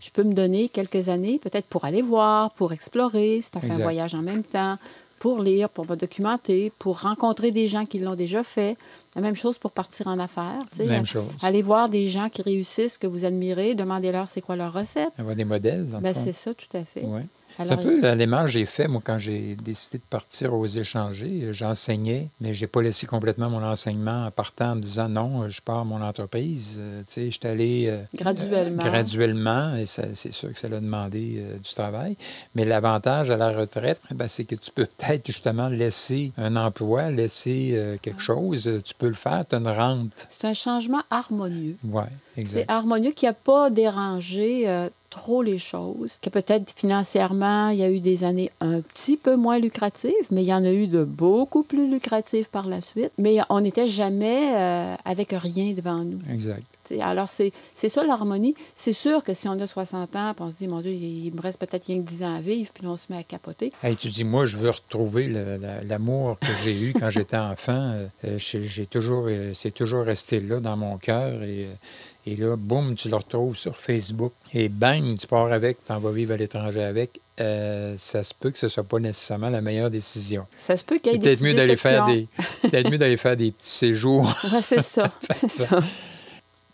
[0.00, 3.60] Je peux me donner quelques années, peut-être pour aller voir, pour explorer, si tu as
[3.60, 4.78] fait un voyage en même temps,
[5.18, 8.76] pour lire, pour me documenter, pour rencontrer des gens qui l'ont déjà fait.
[9.14, 10.60] La même chose pour partir en affaires.
[10.78, 11.26] Même chose.
[11.42, 15.10] Aller voir des gens qui réussissent, que vous admirez, demandez-leur c'est quoi leur recette.
[15.18, 15.84] Avoir des modèles.
[16.00, 17.04] Ben, c'est ça, tout à fait.
[17.04, 17.22] Ouais.
[17.58, 21.52] C'est un peu l'élément que j'ai fait, moi, quand j'ai décidé de partir aux échangés.
[21.52, 25.60] J'enseignais, mais j'ai pas laissé complètement mon enseignement en partant en me disant non, je
[25.60, 26.76] pars à mon entreprise.
[26.78, 27.86] Euh, tu sais, je suis allé.
[27.88, 28.84] Euh, graduellement.
[28.84, 32.16] Euh, graduellement, et c'est sûr que ça l'a demandé du travail.
[32.54, 37.10] Mais l'avantage à la retraite, ben, c'est que tu peux peut-être justement laisser un emploi,
[37.10, 38.70] laisser quelque chose.
[38.84, 40.28] Tu peux le faire, tu as une rente.
[40.30, 41.76] C'est un changement harmonieux.
[41.84, 42.04] Oui,
[42.36, 42.60] exact.
[42.60, 47.90] C'est harmonieux qui n'a pas dérangé trop les choses, que peut-être financièrement, il y a
[47.90, 51.04] eu des années un petit peu moins lucratives, mais il y en a eu de
[51.04, 53.12] beaucoup plus lucratives par la suite.
[53.18, 56.20] Mais on n'était jamais euh, avec rien devant nous.
[56.30, 56.62] Exact.
[57.00, 58.54] alors, c'est ça l'harmonie.
[58.74, 61.32] C'est sûr que si on a 60 ans, puis on se dit, mon Dieu, il
[61.34, 63.72] me reste peut-être rien que 10 ans à vivre, puis on se met à capoter.
[63.82, 65.28] Hey, tu dis, moi, je veux retrouver
[65.88, 67.94] l'amour que j'ai eu quand j'étais enfant.
[68.24, 71.42] Euh, j'ai toujours, euh, c'est toujours resté là dans mon cœur.
[71.42, 71.68] Et
[72.28, 74.32] et là, boum, tu le retrouves sur Facebook.
[74.52, 77.20] Et bang, tu pars avec, tu en vas vivre à l'étranger avec.
[77.40, 80.46] Euh, ça se peut que ce ne soit pas nécessairement la meilleure décision.
[80.56, 82.26] Ça se peut qu'il y ait des mieux d'aller faire des
[82.62, 84.30] Peut-être mieux d'aller faire des petits séjours.
[84.62, 85.78] c'est ça, c'est ça.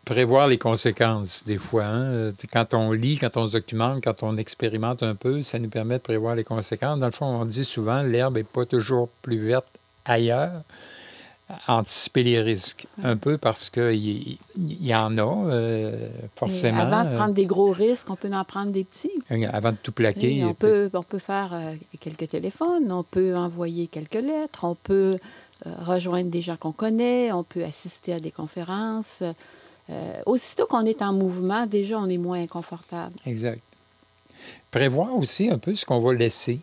[0.05, 1.85] Prévoir les conséquences, des fois.
[1.85, 2.33] Hein.
[2.53, 5.99] Quand on lit, quand on se documente, quand on expérimente un peu, ça nous permet
[5.99, 6.99] de prévoir les conséquences.
[6.99, 9.67] Dans le fond, on dit souvent, l'herbe n'est pas toujours plus verte
[10.05, 10.62] ailleurs
[11.68, 16.80] anticiper les risques un peu parce qu'il y, en a, euh, forcément.
[16.80, 19.12] avant de euh, prendre des gros risques, on peut en prendre des petits.
[19.52, 20.44] Avant de tout plaquer.
[20.44, 25.18] on, peut, on peut faire euh, quelques téléphones, on peut envoyer quelques lettres, on peut
[25.64, 29.22] rejoindre des gens qu'on connaît, on peut assister à des conférences.
[30.26, 33.14] aussitôt qu'on est en mouvement, déjà, on est moins inconfortable.
[33.24, 33.62] Exact.
[34.70, 36.61] Prévoir aussi un peu ce qu'on va laisser.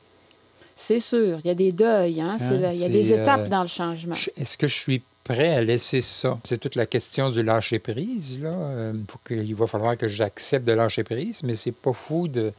[0.84, 2.38] C'est sûr, il y a des deuils, hein?
[2.41, 4.15] hein il y a des étapes euh, dans le changement.
[4.36, 6.39] Est-ce que je suis prêt à laisser ça?
[6.44, 8.41] C'est toute la question du lâcher-prise.
[8.41, 8.50] Là.
[8.50, 8.94] Euh,
[9.30, 12.52] il va falloir que j'accepte de lâcher prise, mais c'est pas fou de,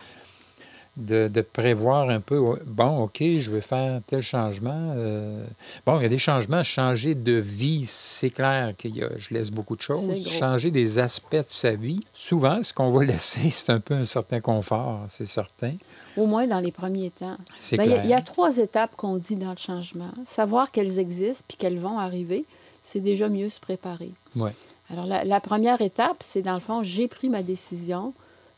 [0.96, 4.92] de, prévoir un peu, bon, OK, je vais faire tel changement.
[4.96, 5.44] Euh,
[5.84, 9.74] bon, il y a des changements, changer de vie, c'est clair que je laisse beaucoup
[9.74, 10.28] de choses.
[10.28, 12.04] Changer des aspects de sa vie.
[12.14, 15.72] Souvent, ce qu'on va laisser, c'est un peu un certain confort, c'est certain.
[16.16, 17.36] Au moins dans les premiers temps.
[17.72, 20.10] Ben, il y, a trois étapes qu'on dit dans le changement.
[20.26, 22.44] Savoir qu'elles existent puis qu'elles vont arriver,
[22.82, 24.12] c'est déjà mieux se préparer.
[24.36, 24.52] Ouais.
[24.90, 28.12] Alors, la, première étape, c'est dans le fond, j'ai pris ma décision.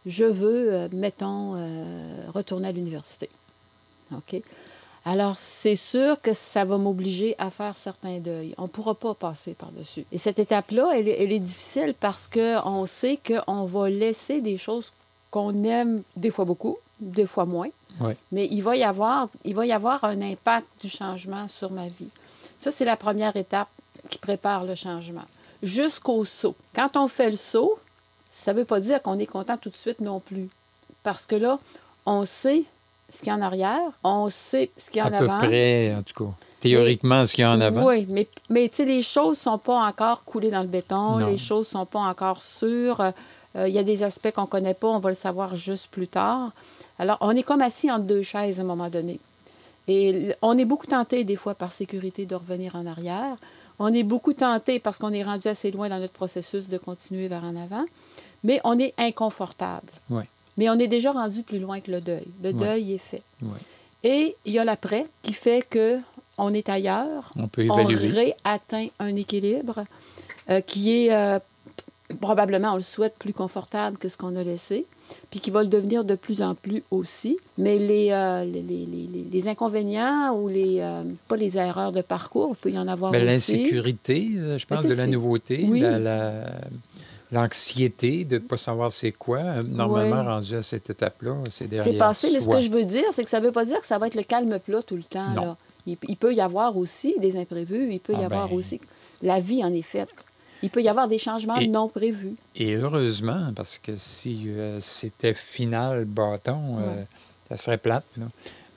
[0.05, 3.31] Je veux, euh, mettons, euh, retourner à l'université.
[4.13, 4.43] OK?
[5.07, 8.55] Alors, c'est sûr que ça va m'obliger à faire certains deuils.
[8.57, 10.07] On ne pourra pas passer par-dessus.
[10.13, 14.93] Et cette étape-là, elle, elle, est difficile parce qu'on sait qu'on va laisser des choses
[15.31, 16.79] qu'on aime des fois beaucoup,
[17.11, 17.69] deux fois moins.
[18.33, 21.87] Mais il va, y avoir, il va y avoir un impact du changement sur ma
[21.87, 22.09] vie.
[22.59, 23.69] Ça, c'est la première étape
[24.11, 25.25] qui prépare le changement.
[25.63, 26.57] Jusqu'au saut.
[26.75, 27.79] Quand on fait le saut,
[28.33, 30.49] ça ne veut pas dire qu'on est content tout de suite non plus.
[31.03, 31.59] Parce que là,
[32.05, 32.65] on sait
[33.13, 35.37] ce qu'il y a en arrière, on sait ce qu'il y a en avant.
[35.37, 36.31] À peu près, en tout cas.
[36.61, 37.85] Théoriquement, ce qu'il y a en avant.
[37.87, 41.69] Oui, mais, mais les choses ne sont pas encore coulées dans le béton, les choses
[41.69, 43.13] ne sont pas encore sûres.
[43.57, 45.89] Euh, il y a des aspects qu'on ne connaît pas, on va le savoir juste
[45.89, 46.53] plus tard.
[46.99, 49.21] Alors, on est comme assis entre deux chaises à un moment donné.
[49.87, 53.37] Et on est beaucoup tenté, des fois, par sécurité, de revenir en arrière.
[53.79, 57.29] On est beaucoup tenté parce qu'on est rendu assez loin dans notre processus de continuer
[57.29, 57.85] vers en avant.
[58.45, 59.89] Mais on est inconfortable.
[60.57, 62.27] Mais on est déjà rendu plus loin que le deuil.
[62.43, 63.23] Le deuil est fait.
[64.03, 65.99] Et il y a l'après qui fait que
[66.37, 67.33] on est ailleurs.
[67.37, 68.11] On peut évaluer.
[68.11, 69.85] On réatteint un équilibre
[70.51, 71.39] euh, qui est euh,
[72.21, 74.87] probablement, on le souhaite, plus confortable que ce qu'on a laissé
[75.31, 77.39] puis qui va le devenir de plus en plus aussi.
[77.59, 82.57] Mais les, euh, les, les, les, inconvénients ou les, euh, pas les erreurs de parcours,
[82.59, 83.53] il peut y en avoir Mais aussi.
[83.53, 86.47] L'insécurité, euh, je pense, de la nouveauté, la,
[87.33, 89.63] l'anxiété de ne pas savoir c'est quoi.
[89.63, 93.07] Normalement, rendu à cette étape-là, c'est derrière C'est passé, mais ce que je veux dire,
[93.13, 94.97] c'est que ça ne veut pas dire que ça va être le calme plat tout
[94.97, 95.33] le temps.
[95.35, 95.57] Là.
[95.87, 98.57] Il, peut y avoir aussi des imprévus, il peut y ah avoir ben.
[98.57, 98.81] aussi...
[99.23, 100.11] La vie en est faite.
[100.65, 102.37] Il peut y avoir des changements non prévus.
[102.57, 107.05] Et heureusement, parce que si euh, c'était final bâton, euh,
[107.51, 108.07] ça serait plate.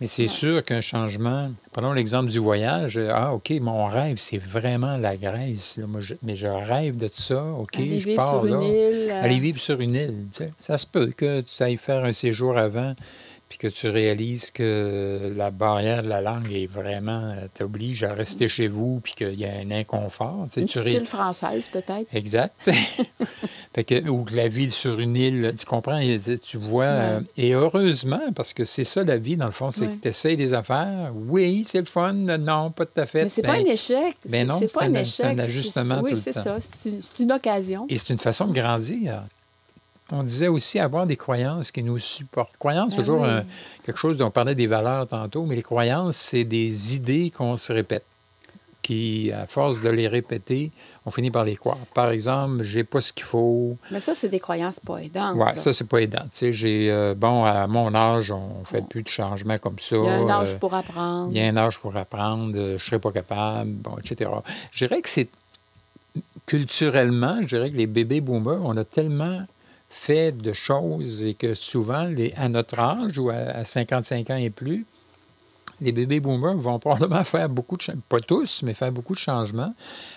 [0.02, 4.38] Mais c'est sûr qu'un changement, prenons l'exemple du voyage, euh, ah OK, mon rêve, c'est
[4.38, 5.80] vraiment la Grèce.
[6.23, 8.62] mais je rêve de ça, OK, je pars là.
[8.62, 10.26] Île, Aller vivre sur une île.
[10.60, 12.95] Ça se peut que tu ailles faire un séjour avant
[13.50, 18.14] puis que tu réalises que la barrière de la langue est vraiment euh, t'oblige à
[18.14, 20.48] rester chez vous, puis qu'il y a un inconfort.
[20.58, 22.08] Une tu française, peut-être.
[22.14, 22.70] Exact.
[23.74, 26.00] fait que, ou que la vie sur une île, tu comprends,
[26.46, 26.86] tu vois.
[26.86, 30.08] Euh, et heureusement, parce que c'est ça la vie, dans le fond, c'est que tu
[30.10, 31.12] essayes des affaires.
[31.16, 32.14] Oui, c'est le fun.
[32.14, 33.24] Non, pas tout à fait.
[33.24, 34.18] Mais c'est pas ben, un échec.
[34.28, 35.06] Ben non, c'est pas un, échec.
[35.16, 36.54] C'est un ajustement oui, tout le temps.
[36.56, 36.78] Oui, c'est ça.
[36.78, 37.86] C'est une, une occasion.
[37.90, 39.24] Et c'est une façon de grandir
[40.12, 42.56] on disait aussi avoir des croyances qui nous supportent.
[42.58, 43.26] Croyances, c'est ben toujours
[43.86, 47.58] quelque chose dont on parlait des valeurs tantôt, mais les croyances, c'est des idées qu'on
[47.58, 48.06] se répète,
[48.82, 50.72] qui, à force de les répéter,
[51.06, 51.78] on finit par les croire.
[51.93, 53.78] Par exemple, j'ai pas ce qu'il faut.
[53.91, 55.36] Mais ça, c'est des croyances pas aidantes.
[55.38, 56.24] Oui, ça, c'est pas aidant.
[56.24, 59.96] Tu sais, j'ai, euh, bon, à mon âge, on fait plus de changements comme ça.
[59.96, 61.30] Il y a un âge euh, pour apprendre.
[61.32, 64.30] Il y a un âge pour apprendre, euh, je serais pas capable, bon, etc.
[64.72, 65.30] Je dirais que c'est
[66.46, 69.39] culturellement, je dirais que les bébés boomers, on a tellement
[69.89, 74.50] fait de choses et que souvent, les, à notre âge ou à, 55 ans et
[74.50, 74.86] plus,
[75.80, 79.73] les bébés boomers vont probablement faire beaucoup de pas tous, mais faire beaucoup de changements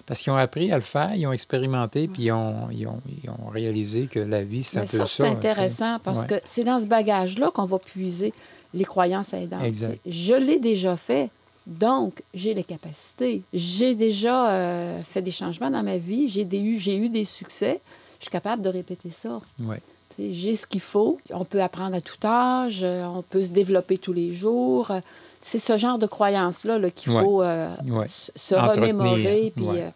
[0.07, 3.51] parce qu'ils ont appris à le faire, ils ont expérimenté, puis ils ont, ils ont,
[3.51, 5.07] réalisé que la vie, c'est un peu ça.
[5.07, 8.33] C'est intéressant parce que c'est dans ce bagage-là qu'on va puiser
[8.73, 9.65] les croyances aidantes.
[9.65, 10.01] Exact.
[10.07, 11.31] Je l'ai déjà fait.
[11.67, 13.43] Donc, j'ai les capacités.
[13.53, 16.27] J'ai déjà euh, fait des changements dans ma vie.
[16.27, 17.81] J'ai eu, eu des succès
[18.21, 19.41] je suis capable de répéter ça.
[20.19, 21.19] J'ai ce qu'il faut.
[21.31, 24.93] On peut apprendre à tout âge, euh, on peut se développer tous les jours.
[25.41, 27.75] C'est ce genre de croyance-là qu'il faut euh,
[28.07, 29.89] se remémorer puis, euh,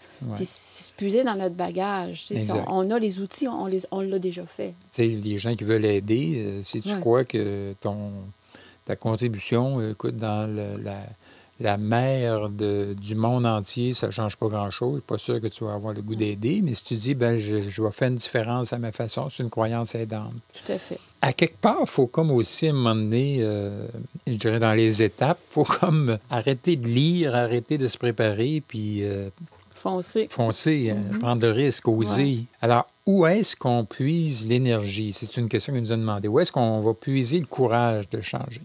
[0.96, 2.32] puiser dans notre bagage.
[2.68, 4.72] on a les outils, on l'a on déjà fait.
[4.96, 8.10] les gens qui veulent aider, si tu crois que ton,
[8.86, 10.48] ta contribution, écoute, dans
[10.82, 10.96] la
[11.60, 15.02] la mère du monde entier, ça ne change pas grand-chose.
[15.06, 17.56] Pas sûr que tu vas avoir le goût d'aider, mais si tu dis, ben, je,
[17.56, 20.34] vais faire une différence à ma façon, c'est une croyance aidante.
[20.64, 20.98] Tout à fait.
[21.22, 23.86] À quelque part, il faut comme aussi, à un moment donné, euh,
[24.26, 28.62] je dirais dans les étapes, il faut comme arrêter de lire, arrêter de se préparer,
[28.66, 29.04] puis...
[29.04, 29.30] Euh,
[29.74, 30.28] foncer.
[30.30, 31.18] Foncer, euh, mm-hmm.
[31.18, 32.46] prendre le risque, oser.
[32.62, 35.12] Alors, où est-ce qu'on puise l'énergie?
[35.12, 36.26] C'est une question que nous a demandé.
[36.26, 38.62] Où est-ce qu'on va puiser le courage de changer?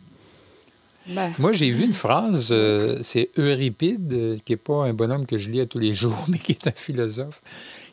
[1.09, 1.33] Ben.
[1.39, 5.37] Moi, j'ai vu une phrase, euh, c'est Euripide, euh, qui n'est pas un bonhomme que
[5.37, 7.41] je lis à tous les jours, mais qui est un philosophe,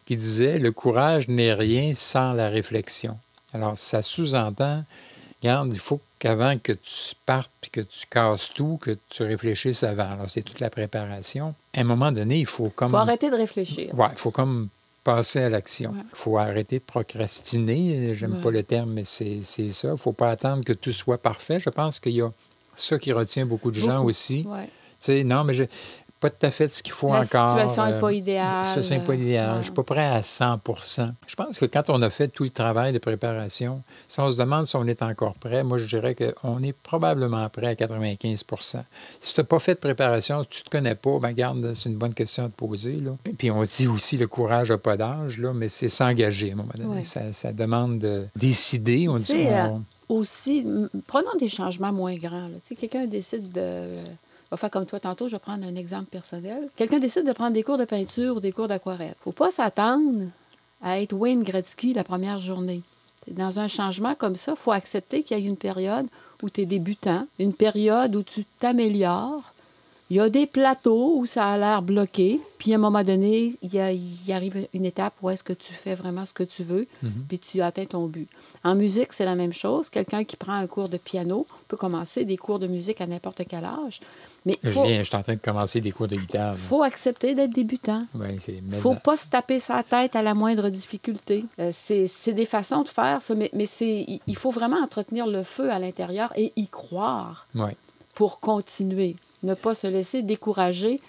[0.04, 3.18] qui disait Le courage n'est rien sans la réflexion.
[3.54, 4.84] Alors, ça sous-entend,
[5.42, 9.82] regarde, il faut qu'avant que tu partes puis que tu casses tout, que tu réfléchisses
[9.82, 10.10] avant.
[10.10, 11.54] Alors, c'est toute la préparation.
[11.74, 12.88] À un moment donné, il faut comme.
[12.88, 13.90] Il faut arrêter de réfléchir.
[13.94, 14.68] Oui, il faut comme
[15.04, 15.94] passer à l'action.
[15.96, 18.14] Il faut arrêter de procrastiner.
[18.14, 19.88] J'aime pas le terme, mais c'est ça.
[19.88, 21.60] Il ne faut pas attendre que tout soit parfait.
[21.60, 22.30] Je pense qu'il y a
[22.76, 24.44] ça qui retient beaucoup de gens aussi.
[24.44, 24.48] Tu
[24.98, 25.68] sais, non, mais j'ai
[26.20, 27.56] pas tout à fait ce qu'il faut encore.
[27.56, 28.62] La situation n'est pas idéale.
[28.62, 29.50] La situation n'est pas idéale.
[29.52, 32.44] Je ne suis pas prêt à 100% Je pense que quand on a fait tout
[32.44, 35.84] le travail de préparation, si on se demande si on est encore prêt, moi, je
[35.84, 38.78] dirais qu'on est probablement prêt à 95%
[39.20, 41.74] Si tu n'as pas fait de préparation, si tu ne te connais pas, ben garde,
[41.74, 42.94] c'est une bonne question à te poser.
[42.94, 43.10] Là.
[43.36, 46.72] Puis on dit aussi le courage n'a pas d'âge, mais c'est s'engager à un moment
[46.74, 47.02] donné.
[47.02, 49.08] Ça, demande de décider.
[49.08, 49.68] On dit, euh,
[50.08, 50.64] aussi,
[51.06, 52.48] prenons des changements moins grands.
[52.78, 53.86] Quelqu'un décide de.
[54.48, 56.68] On va faire comme toi tantôt, je vais prendre un exemple personnel.
[56.76, 59.14] Quelqu'un décide de prendre des cours de peinture ou des cours d'aquarelle.
[59.20, 60.28] Faut pas s'attendre
[60.82, 62.82] à être Wayne Gretzky la première journée.
[63.28, 66.06] Dans un changement comme ça, faut accepter qu'il y a une période
[66.42, 69.52] où tu es débutant, une période où tu t'améliores,
[70.08, 73.54] il y a des plateaux où ça a l'air bloqué, puis à un moment donné,
[73.60, 76.86] il, y arrive une étape où est-ce que tu fais vraiment ce que tu veux,
[77.02, 77.24] mhm.
[77.28, 78.28] puis tu atteins ton but.
[78.62, 79.90] En musique, c'est la même chose.
[79.90, 83.42] Quelqu'un qui prend un cours de piano peut commencer des cours de musique à n'importe
[83.48, 84.00] quel âge.
[84.44, 86.54] Mais je viens, je suis en train de commencer des cours de guitare.
[86.54, 88.06] Il faut accepter d'être débutant.
[88.14, 91.44] Il ne faut pas se taper sa tête à la moindre difficulté.
[91.58, 95.72] Euh, c'est des façons de faire ça, mais, mais il faut vraiment entretenir le feu
[95.72, 97.48] à l'intérieur et y croire
[98.14, 101.00] pour continuer ne pas se laisser décourager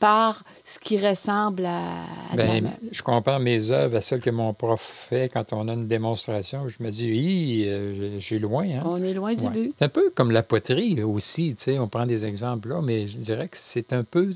[0.00, 5.06] par ce qui ressemble à, ben, Je compare mes œuvres à celles que mon prof
[5.08, 6.68] fait quand on a une démonstration.
[6.68, 8.64] Je me dis, oui, euh, suis loin.
[8.64, 8.82] Hein?
[8.84, 9.74] On est loin du but.
[9.78, 11.54] C'est un peu comme la poterie aussi.
[11.54, 14.34] Tu sais, on prend des exemples là, mais je dirais que c'est un peu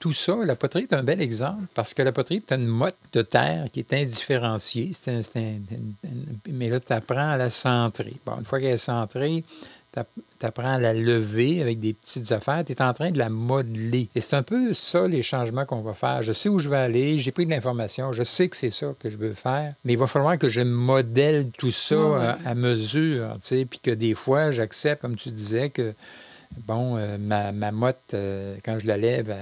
[0.00, 2.96] tout ça, la poterie est un bel exemple parce que la poterie, tu une motte
[3.12, 4.92] de terre qui est indifférenciée.
[6.50, 8.12] mais là, tu apprends à la centrer.
[8.26, 9.44] Bon, une fois qu'elle est centrée,
[10.40, 12.64] tu apprends à la lever avec des petites affaires.
[12.64, 14.08] Tu es en train de la modeler.
[14.14, 16.22] Et c'est un peu ça, les changements qu'on va faire.
[16.22, 18.94] Je sais où je vais aller, j'ai pris de l'information, je sais que c'est ça
[18.98, 23.32] que je veux faire, mais il va falloir que je modèle tout ça à, mesure,
[23.34, 25.94] tu sais, puis que des fois, j'accepte, comme tu disais, que
[26.66, 29.34] bon, euh, ma, ma, motte, euh, quand je la lève,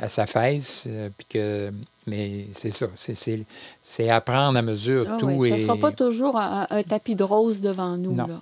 [0.00, 1.70] à, sa fesse, euh, puis que.
[2.06, 5.44] Mais c'est ça, c'est apprendre à mesure ah tout.
[5.44, 8.16] ça ne sera pas toujours un, tapis de rose devant nous.
[8.16, 8.40] Là.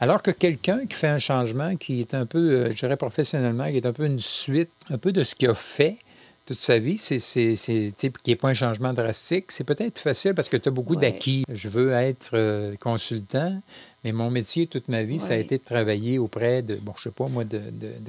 [0.00, 3.76] Alors que quelqu'un qui fait un changement qui est un peu, je dirais professionnellement, qui
[3.76, 5.98] est un peu une suite, un peu de ce qu'il a fait
[6.46, 10.48] toute sa vie, c'est, qui n'est pas un changement drastique, c'est peut-être plus facile parce
[10.48, 11.44] que tu as beaucoup d'acquis.
[11.48, 13.62] Je veux être consultant,
[14.04, 17.04] mais mon métier toute ma vie, ça a été de travailler auprès de, bon, je
[17.04, 17.58] sais pas moi, de,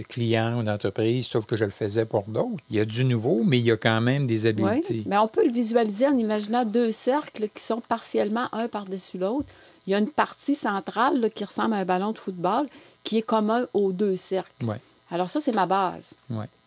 [0.10, 2.62] clients ou d'entreprises, sauf que je le faisais pour d'autres.
[2.70, 5.04] Il y a du nouveau, mais il y a quand même des habiletés.
[5.06, 9.48] Mais on peut le visualiser en imaginant deux cercles qui sont partiellement un par-dessus l'autre.
[9.88, 12.68] Il y a une partie centrale qui ressemble à un ballon de football
[13.04, 14.66] qui est commun aux deux cercles.
[15.12, 16.16] Alors ça, c'est ma base.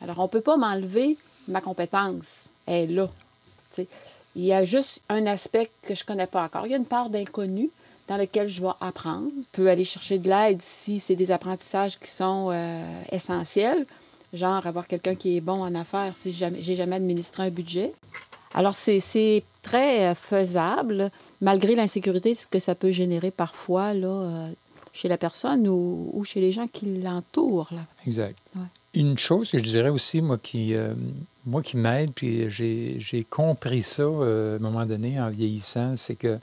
[0.01, 1.17] Alors on ne peut pas m'enlever
[1.49, 2.51] ma compétence.
[2.67, 3.09] Elle est là.
[4.37, 6.67] Il y a juste un aspect que je ne connais pas encore.
[6.67, 7.71] Il y a une part d'inconnu
[8.07, 9.29] dans lequel je vais apprendre.
[9.37, 13.85] Je peux aller chercher de l'aide si c'est des apprentissages qui sont euh, essentiels,
[14.33, 17.93] genre avoir quelqu'un qui est bon en affaires si j'ai jamais administré un budget.
[18.55, 24.49] Alors, c'est très euh, faisable, malgré l'insécurité que ça peut générer parfois là, euh,
[24.93, 27.71] chez la personne ou, chez les gens qui l'entourent.
[28.07, 28.39] Exact.
[28.95, 30.75] Une chose que je dirais aussi, moi qui,
[31.47, 36.39] moi qui m'aide, puis j'ai compris ça à un moment donné en vieillissant, c'est que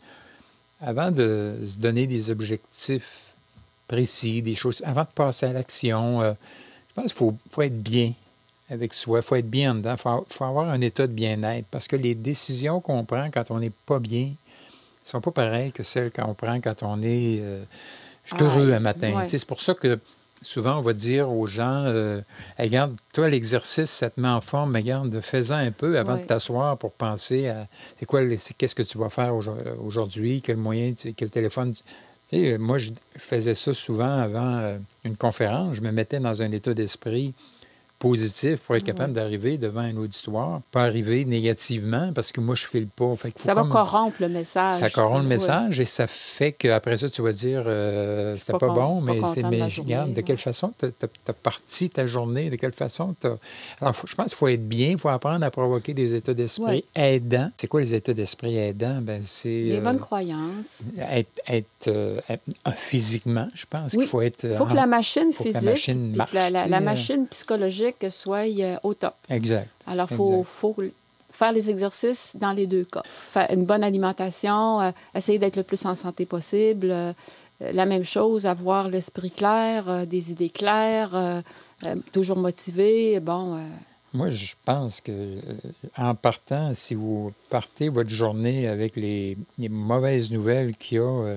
[0.81, 3.33] avant de se donner des objectifs
[3.87, 6.33] précis, des choses, avant de passer à l'action, euh,
[6.89, 8.13] je pense qu'il faut, faut, être bien
[8.69, 11.87] avec soi, il faut être bien dedans, il faut, avoir un état de bien-être parce
[11.87, 14.31] que les décisions qu'on prend quand on n'est pas bien
[15.05, 17.63] ne sont pas pareilles que celles qu'on prend quand on est euh,
[18.39, 19.25] heureux un matin.
[19.27, 19.99] C'est pour ça que
[20.41, 22.21] souvent, on va dire aux gens euh,
[22.57, 26.23] Regarde, toi, l'exercice, ça te met en forme, mais regarde, fais-en un peu avant de
[26.23, 27.67] t'asseoir pour penser à
[27.99, 28.21] c'est quoi,
[28.57, 29.33] qu'est-ce que tu vas faire
[29.83, 31.73] aujourd'hui, quel moyen, quel téléphone.
[31.73, 31.81] Tu
[32.29, 35.75] sais, moi, je faisais ça souvent avant euh, une conférence.
[35.75, 37.33] Je me mettais dans un état d'esprit
[37.99, 42.65] positif pour être capable d'arriver devant un auditoire, pas arriver négativement parce que moi, je
[42.65, 43.15] file pas.
[43.15, 44.79] Fait ça va corrompre le message.
[44.79, 48.67] Ça corrompt le message et ça fait qu'après ça, tu vas dire euh, c'était pas,
[48.67, 52.73] bon, mais, c'est, mais regarde, de quelle façon tu as, parti ta journée, de quelle
[52.73, 53.27] façon tu
[53.81, 56.83] Alors, je pense qu'il faut être bien, il faut apprendre à provoquer des états d'esprit
[56.95, 57.49] aidants.
[57.57, 58.99] C'est quoi les états d'esprit aidants?
[59.01, 60.83] Ben, c'est, les bonnes euh, croyances.
[60.97, 62.19] Être, être, euh,
[62.75, 64.43] physiquement, je pense qu'il faut être.
[64.43, 68.93] Il faut que la machine physique, la machine, la machine psychologique que soit euh, au
[68.93, 69.13] top.
[69.29, 69.69] Exact.
[69.87, 70.75] Alors, il faut, faut,
[71.31, 73.03] faire les exercices dans les deux cas.
[73.05, 76.89] Faire une bonne alimentation, euh, essayer d'être le plus en santé possible.
[76.91, 77.13] Euh,
[77.59, 81.41] la même chose, avoir l'esprit clair, des idées claires,
[82.11, 83.21] toujours motivé.
[83.21, 83.57] Bon.
[84.13, 85.37] Moi, je pense que
[85.97, 91.33] en partant, si vous partez votre journée avec les, les mauvaises nouvelles qu'il y a,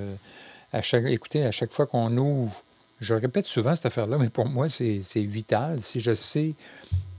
[0.73, 2.65] à chaque, écoutez, à chaque fois qu'on ouvre
[3.01, 5.81] je répète souvent cette affaire-là, mais pour moi, c'est vital.
[5.81, 6.55] Si je sais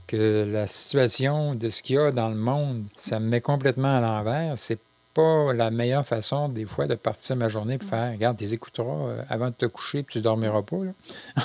[0.06, 3.96] que la situation de ce qu'il y a dans le monde, ça me met complètement
[3.96, 4.78] à l'envers, c'est
[5.14, 9.08] pas la meilleure façon, des fois, de partir ma journée pour faire Regarde, tu écouteras
[9.08, 10.76] euh, avant de te coucher, puis tu dormiras pas.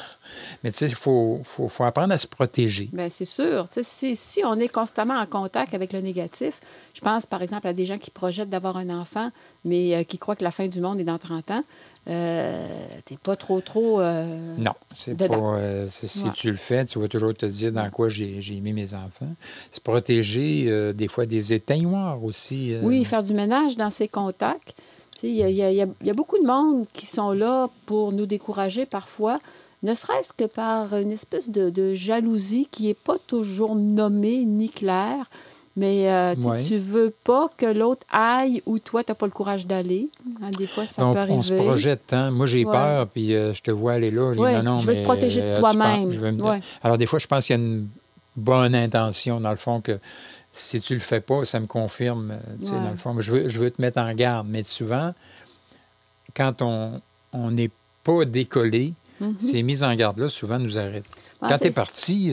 [0.64, 1.42] Mais tu sais, il faut,
[1.80, 2.90] apprendre à se protéger.
[2.92, 3.68] Bien, c'est sûr.
[3.82, 6.60] Si, si on est constamment en contact avec le négatif,
[6.94, 9.32] je pense par exemple à des gens qui projettent d'avoir un enfant,
[9.64, 11.64] mais euh, qui croient que la fin du monde est dans 30 ans.
[12.08, 12.68] Euh,
[13.06, 14.00] t'es pas trop, trop.
[14.00, 15.36] Euh, non, c'est pas.
[15.36, 18.94] Euh, si tu le fais, tu vas toujours te dire dans quoi j'ai mis mes
[18.94, 19.34] enfants.
[19.72, 22.76] Se protéger, des fois, des éteignoirs aussi.
[22.82, 24.76] Oui, faire du ménage dans ses contacts.
[25.24, 29.40] Il y, y, a beaucoup de monde qui sont là pour nous décourager parfois,
[29.82, 34.70] ne serait-ce que par une espèce de, de jalousie qui n'est pas toujours nommée ni
[34.70, 35.30] claire.
[35.78, 36.36] Mais euh,
[36.66, 40.10] tu veux pas que l'autre aille où toi, tu n'as pas le courage d'aller.
[40.42, 41.38] Hein, des fois, ça peut arriver.
[41.38, 42.32] On se projette, hein?
[42.32, 44.34] Moi, j'ai peur, puis euh, je te vois aller là.
[44.34, 46.42] Je, non, je veux te protéger de euh, toi-même.
[46.82, 47.90] Alors, des fois, je pense qu'il y a une
[48.38, 50.00] bonne intention, dans le fond, que
[50.54, 53.20] si tu le fais pas, ça me confirme, tu sais, dans le fond.
[53.20, 54.48] Je veux, je veux te mettre en garde.
[54.50, 55.14] Mais souvent,
[56.38, 57.72] quand on n'est
[58.06, 59.40] pas décollé, mm-hmm.
[59.40, 61.04] ces mises en garde-là, souvent, nous arrêtent.
[61.42, 62.32] quand tu es parti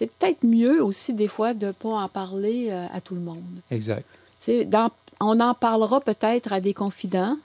[0.00, 3.20] c'est peut-être mieux aussi des fois de ne pas en parler euh, à tout le
[3.20, 3.42] monde.
[3.70, 4.06] Exact.
[4.66, 4.90] Dans,
[5.20, 7.36] on en parlera peut-être à des confidents,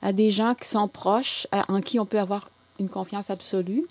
[0.00, 2.48] à des gens qui sont proches, en qui on peut avoir
[2.78, 3.84] une confiance absolue.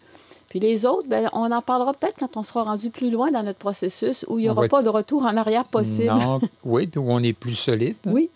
[0.50, 3.44] Puis les autres, ben, on en parlera peut-être quand on sera rendu plus loin dans
[3.44, 6.08] notre processus où il n'y aura pas de retour en arrière possible.
[6.12, 7.96] Non, oui, où on est plus solide.
[8.08, 8.32] Oui,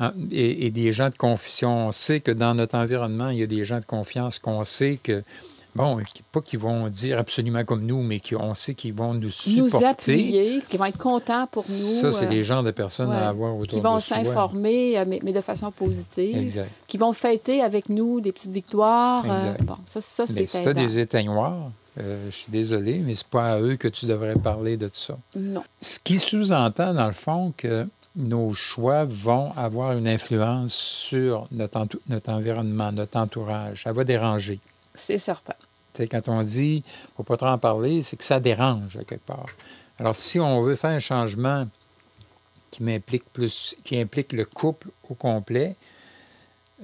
[0.00, 1.88] Ah, Et, et des gens de confiance.
[1.88, 4.98] On sait que dans notre environnement, il y a des gens de confiance qu'on sait
[5.02, 5.22] que,
[5.74, 9.20] bon, qui- pas qu'ils vont dire absolument comme nous, mais qu'on sait qu'ils vont nous
[9.22, 9.86] nous supporter.
[9.86, 12.00] appuyer, qui vont être contents pour nous.
[12.00, 14.16] Ça, c'est euh, les genres de personnes ouais, à avoir autour qui vont de soi.
[14.18, 16.36] s'informer, euh, mais, mais de façon positive.
[16.36, 16.70] Exact.
[16.86, 19.24] Qui vont fêter avec nous des petites victoires.
[19.28, 19.62] euh, Exact.
[19.64, 20.80] bon, ça, ça Mais c'est si tu as aidant.
[20.82, 21.70] des éteignoirs,
[22.00, 25.16] euh, je suis désolé, mais c'est pas à eux que tu devrais parler de ça.
[25.36, 25.62] Non.
[25.80, 31.86] Ce qui sous-entend, dans le fond, que nos choix vont avoir une influence sur notre,
[32.10, 33.84] notre environnement, notre entourage.
[33.84, 34.58] Ça va déranger.
[34.94, 35.54] C'est certain.
[36.10, 36.82] Quand on dit
[37.16, 39.46] «faut pas trop en parler», c'est que ça dérange à quelque part.
[39.98, 41.66] Alors, si on veut faire un changement
[42.70, 45.76] qui m'implique plus, qui implique le couple au complet,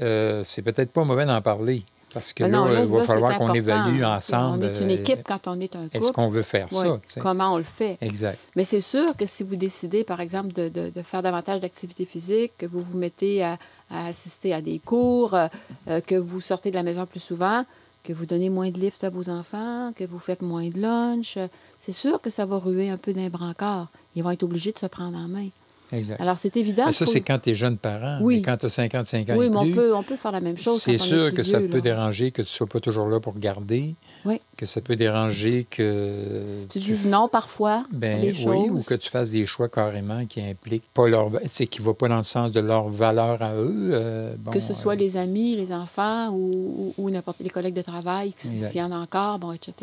[0.02, 1.82] euh, c'est peut-être pas mauvais d'en parler.
[2.14, 4.64] Parce que Ah là, non, là, il va là, falloir qu'on évalue ensemble.
[4.64, 6.12] On est une euh, équipe quand on est un Est-ce couple.
[6.12, 7.20] qu'on veut faire Ouais, ça?
[7.20, 7.98] Comment on le fait?
[8.00, 8.38] Exact.
[8.56, 12.06] Mais c'est sûr que si vous décidez, par exemple, de, de- de faire davantage d'activité
[12.06, 13.58] physique, que vous vous mettez à,
[13.90, 17.64] à assister à des cours, euh, que vous sortez de la maison plus souvent,
[18.04, 21.38] que vous donnez moins de lift à vos enfants, que vous faites moins de lunch,
[21.78, 23.88] c'est sûr que ça va ruer un peu d'un brancard.
[24.16, 25.48] Ils vont être obligés de se prendre en main.
[25.92, 26.20] exact.
[26.20, 26.84] Alors, c'est évident.
[26.86, 28.18] Mais ça, faut- c'est quand tu es jeune parent.
[28.22, 28.36] Oui.
[28.36, 30.40] Mais quand tu as 55 ans Oui, et mais on peut, on peut faire la
[30.40, 30.82] même chose.
[30.82, 31.80] c'est est sûr plus que ça peut là.
[31.80, 33.94] déranger que tu ne sois pas toujours là pour garder,
[34.24, 34.40] Oui.
[34.56, 39.08] que ça peut déranger que Tu dises non parfois Ben, les oui, ou que tu
[39.08, 42.16] fasses des choix carrément qui impliquent pas leur, tu sais, qui ne vont pas dans
[42.18, 43.90] le sens de leur valeur à eux.
[43.92, 47.50] euh, bon, que ce soit euh, les amis, les enfants ou, ou, ou n'importe les
[47.50, 49.74] collègues de travail, s'il y en a encore, bon, etc.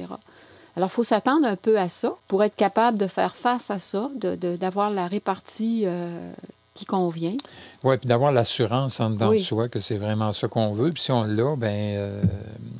[0.75, 3.79] Alors, il faut s'attendre un peu à ça pour être capable de faire face à
[3.79, 6.33] ça, de- de- d'avoir la répartie euh,
[6.75, 7.35] qui convient.
[7.83, 9.37] Oui, puis d'avoir l'assurance en dedans Oui.
[9.39, 10.91] de soi que c'est vraiment ça qu'on veut.
[10.91, 11.67] Puis si on l'a, ben,
[11.97, 12.21] euh,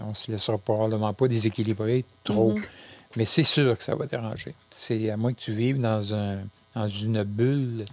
[0.08, 2.52] on se laissera probablement pas déséquilibrer trop.
[2.52, 2.62] Mhm.
[3.16, 4.54] Mais c'est sûr que ça va déranger.
[4.70, 6.39] C'est à moins que tu vives dans, un,
[6.76, 7.86] dans une bulle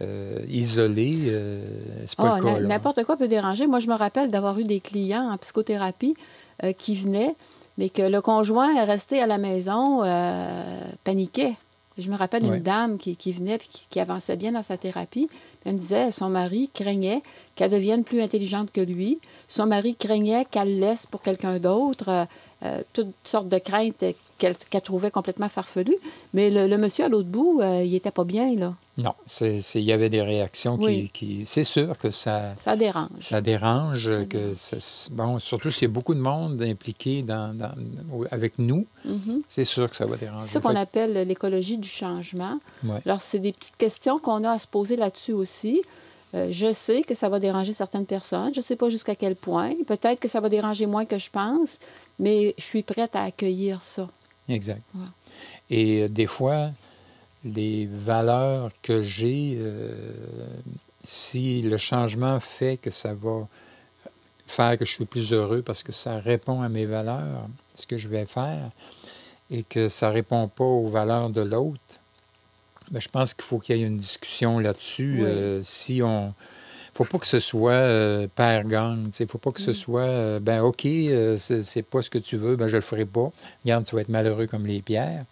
[0.00, 1.64] euh, isolée, euh,
[2.06, 2.52] c'est pas le cas.
[2.52, 2.68] na- là.
[2.68, 3.66] N'importe quoi peut déranger.
[3.66, 6.14] Moi, je me rappelle d'avoir eu des clients en psychothérapie
[6.62, 7.34] euh, qui venaient,
[7.78, 10.02] mais que le conjoint est resté à la maison,
[11.04, 11.54] paniquait.
[11.98, 12.56] Je me rappelle Ouais.
[12.56, 15.28] une dame qui, qui venait et qui, qui avançait bien dans sa thérapie.
[15.64, 17.22] Elle me disait son mari craignait
[17.54, 19.18] qu'elle devienne plus intelligente que lui.
[19.48, 22.08] Son mari craignait qu'elle laisse pour quelqu'un d'autre.
[22.08, 22.24] euh,
[22.64, 24.04] euh, toutes sortes de craintes
[24.42, 25.96] qu'elle qu'elle trouvait complètement farfelues.
[26.34, 28.74] Mais le, le monsieur à l'autre bout, euh, il était pas bien, là.
[28.98, 31.10] Non, il y avait des réactions qui- Oui.
[31.14, 31.42] qui.
[31.46, 32.54] C'est sûr que ça.
[32.56, 33.08] Ça dérange.
[33.20, 37.56] Ça dérange, Ça que ça- bon, surtout s'il y a beaucoup de monde impliqué dans,
[38.30, 39.42] avec nous, Mhm.
[39.48, 40.44] c'est sûr que ça va déranger.
[40.46, 42.58] C'est ça qu'on appelle l'écologie du changement.
[42.84, 43.00] Ouais.
[43.06, 45.80] Alors, c'est des petites questions qu'on a à se poser là-dessus aussi.
[46.34, 48.52] Euh, je sais que ça va déranger certaines personnes.
[48.54, 49.72] Je ne sais pas jusqu'à quel point.
[49.86, 51.78] Peut-être que ça va déranger moins que je pense,
[52.18, 54.08] mais je suis prête à accueillir ça.
[54.48, 54.82] Exact.
[55.70, 56.70] Et euh, des fois,
[57.44, 60.12] les valeurs que j'ai, euh,
[61.04, 63.46] si le changement fait que ça va
[64.46, 67.98] faire que je suis plus heureux parce que ça répond à mes valeurs, ce que
[67.98, 68.70] je vais faire,
[69.50, 71.78] et que ça ne répond pas aux valeurs de l'autre,
[72.90, 75.20] ben, je pense qu'il faut qu'il y ait une discussion là-dessus.
[75.20, 75.26] Oui.
[75.26, 76.34] Euh, si on.
[76.94, 79.10] Faut pas que ce soit euh, père-gang.
[79.18, 79.74] Il ne faut pas que ce Mm.
[79.74, 83.06] soit, euh, ben OK, euh, c'est pas ce que tu veux, ben je le ferai
[83.06, 83.30] pas.
[83.64, 85.24] Regarde, tu vas être malheureux comme les pierres.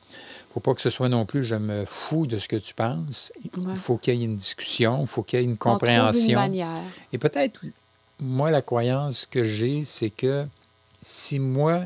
[0.54, 3.32] faut pas que ce soit non plus, je me fous de ce que tu penses.
[3.56, 3.62] Ouais.
[3.72, 6.40] Il faut qu'il y ait une discussion, il faut qu'il y ait une une compréhension.
[6.40, 6.82] manière.
[7.12, 7.61] Et peut-être,
[8.18, 10.44] moi, la croyance que j'ai, c'est que
[11.02, 11.82] si moi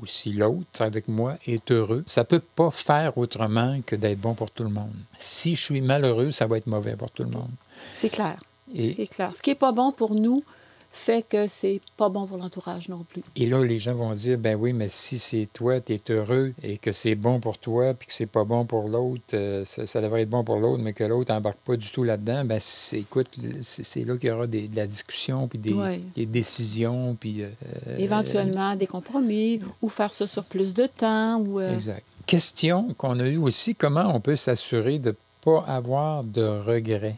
[0.00, 4.32] ou si l'autre avec moi est heureux, ça peut pas faire autrement que d'être bon
[4.34, 4.94] pour tout le monde.
[5.18, 7.50] Si je suis malheureux, ça va être mauvais pour tout le monde.
[7.94, 8.38] C'est clair.
[8.74, 9.34] Et- C'est clair.
[9.34, 10.42] Ce qui n'est pas bon pour nous
[10.90, 13.22] fait que c'est pas bon pour l'entourage non plus.
[13.36, 16.54] Et là, les gens vont dire, ben oui, mais si c'est toi, tu es heureux
[16.62, 19.86] et que c'est bon pour toi, puis que c'est pas bon pour l'autre, euh, ça,
[19.86, 22.58] ça devrait être bon pour l'autre, mais que l'autre n'embarque pas du tout là-dedans, ben
[22.94, 23.28] écoute,
[23.60, 26.00] c'est, là qu'il y aura des- de la discussion, puis des, Ouais.
[26.16, 27.42] des décisions, puis...
[27.42, 27.50] euh,
[27.98, 31.38] Éventuellement, des compromis ou faire ça sur plus de temps.
[31.38, 32.02] Ou, euh, Exact.
[32.26, 35.14] Question qu'on a eue aussi, comment on peut s'assurer de ne
[35.44, 37.16] pas avoir de regrets?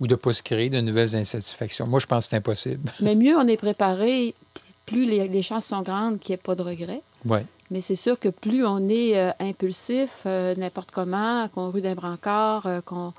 [0.00, 1.86] Ou de ne pas se créer de nouvelles insatisfactions?
[1.86, 2.90] Moi, je pense que c'est impossible.
[3.00, 4.34] Mais mieux on est préparé,
[4.86, 7.02] plus les, les chances sont grandes qu'il n'y ait pas de regrets.
[7.26, 7.40] Oui,
[7.70, 11.94] Mais c'est sûr que plus on est euh, impulsif, euh, n'importe comment, qu'on rue d'un
[11.94, 13.12] brancard, euh, qu'on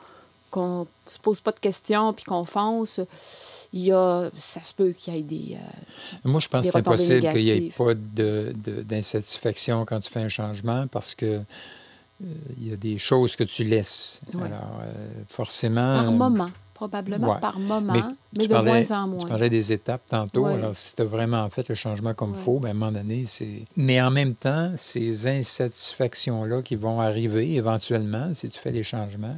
[0.50, 3.00] qu'on se pose pas de questions puis qu'on fonce,
[3.72, 5.54] il y a, ça se peut qu'il y ait des...
[5.56, 10.02] euh, Moi, je pense que c'est impossible qu'il n'y ait pas de- de- d'insatisfaction quand
[10.02, 11.40] tu fais un changement parce que
[12.60, 14.20] il y a des choses que tu laisses.
[14.34, 14.44] Ouais.
[14.46, 14.82] Alors,
[15.30, 16.02] forcément.
[16.04, 16.50] par moment,
[16.88, 17.40] probablement Ouais.
[17.40, 18.02] par moment, Mais
[18.36, 19.26] mais, tu de parlais- moins en Tu moins.
[19.28, 20.46] parlais des étapes tantôt.
[20.46, 20.54] Ouais.
[20.56, 22.44] Alors, si tu as vraiment fait le changement comme il Ouais.
[22.44, 23.62] faut, ben, à un moment donné, c'est.
[23.78, 29.38] Mais en même temps, ces insatisfactions-là qui vont arriver éventuellement, si tu fais des changements,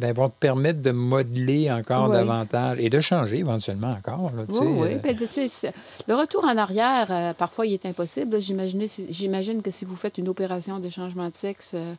[0.00, 4.32] ben, vont te permettre de modeler encore davantage et de changer éventuellement encore.
[4.34, 4.88] Là, tu Oui, oui.
[4.94, 5.40] euh, Ben, tu
[6.08, 8.40] le retour en arrière, euh, parfois, il est impossible.
[8.40, 11.94] si- J'imagine que si vous faites une opération de changement de sexe, euh,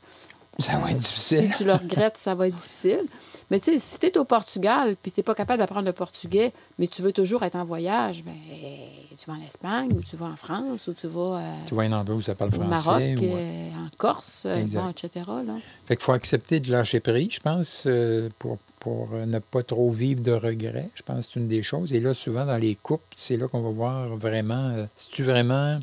[0.59, 1.51] ça va être euh, difficile.
[1.51, 3.01] si tu le regrettes, ça va être difficile.
[3.49, 5.91] Mais tu sais, si tu es au Portugal puis tu n'es pas capable d'apprendre le
[5.91, 8.31] portugais, mais tu veux toujours être en voyage, ben,
[9.17, 11.83] tu vas en Espagne ou tu vas en France ou tu vas euh, Tu vois
[11.83, 12.69] un endroit où ça parle français.
[12.69, 15.25] Maroc, ou- euh, en Corse, bon, etc.
[15.45, 15.55] Là.
[15.85, 19.91] Fait qu'il faut accepter de lâcher prise, je pense, euh, pour, pour ne pas trop
[19.91, 20.89] vivre de regrets.
[20.95, 21.91] Je pense que c'est une des choses.
[21.93, 25.77] Et là, souvent, dans les couples, c'est là qu'on va voir vraiment, euh, c'est-tu vraiment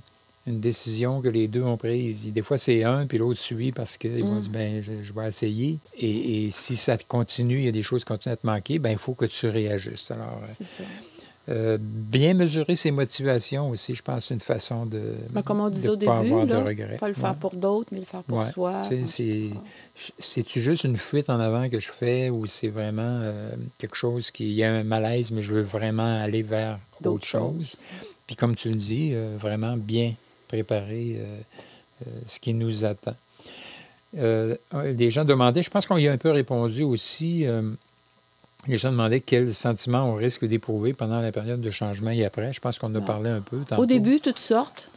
[0.49, 2.27] une décision que les deux ont prise?
[2.33, 4.39] Des fois, c'est un, puis l'autre suit parce qu'il va Mm.
[4.41, 5.79] dire, ben, je, je vais essayer.
[5.97, 8.79] Et, et si ça continue, il y a des choses qui continuent à te manquer,
[8.79, 10.11] ben, il faut que tu réajustes.
[10.11, 10.83] Alors, euh, C'est
[11.51, 15.71] euh, bien mesurer ses motivations aussi, je pense, c'est une façon de Ben, comme on
[15.71, 16.97] disait de au pas début, avoir là, de regrets.
[16.99, 17.37] pas le faire Ouais.
[17.41, 18.51] pour d'autres, mais le faire pour Ouais.
[18.51, 18.83] soi.
[18.83, 19.49] C'est-
[20.19, 24.31] C'est-tu juste une fuite en avant que je fais ou c'est vraiment euh, quelque chose
[24.31, 27.53] qui il y a un malaise, mais je veux vraiment aller vers D'autres autre chose?
[27.59, 27.77] choses.
[28.27, 30.13] Puis comme tu le dis, euh, vraiment bien
[30.49, 31.37] préparer euh,
[32.07, 33.15] euh, ce qui nous attend.
[34.17, 34.57] Euh,
[34.97, 37.45] les gens demandaient, je pense qu'on y a un peu répondu aussi,
[38.67, 42.53] les gens demandaient quels sentiments on risque d'éprouver pendant la période de changement et après.
[42.53, 43.05] Je pense qu'on en a Ouais.
[43.05, 43.59] parlé un peu.
[43.69, 43.83] tantôt.
[43.83, 44.91] Au début, toutes sortes.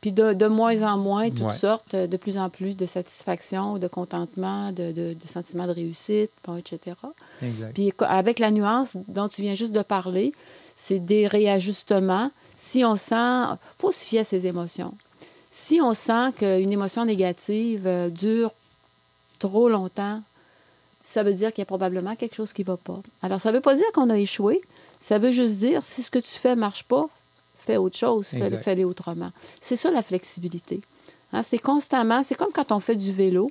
[0.00, 1.52] Puis de, de moins en moins, toutes Ouais.
[1.54, 6.30] sortes, de plus en plus de satisfaction, de contentement, de, de, de sentiment de réussite,
[6.44, 6.96] bon, etc.
[7.42, 7.72] Exact.
[7.74, 10.32] Puis avec la nuance dont tu viens juste de parler,
[10.76, 12.30] c'est des réajustements.
[12.56, 14.94] Si on sent, faut se fier à ses émotions.
[15.50, 18.50] Si on sent qu'une émotion négative euh, dure
[19.38, 20.22] trop longtemps,
[21.02, 23.00] ça veut dire qu'il y a probablement quelque chose qui ne va pas.
[23.22, 24.60] Alors, ça ne veut pas dire qu'on a échoué.
[24.98, 27.08] Ça veut juste dire, si ce que tu fais ne marche pas,
[27.64, 29.30] fais autre chose, fais- fais-le autrement.
[29.60, 30.80] C'est ça la flexibilité.
[31.32, 33.50] Hein, c'est constamment, c'est comme quand on fait du vélo.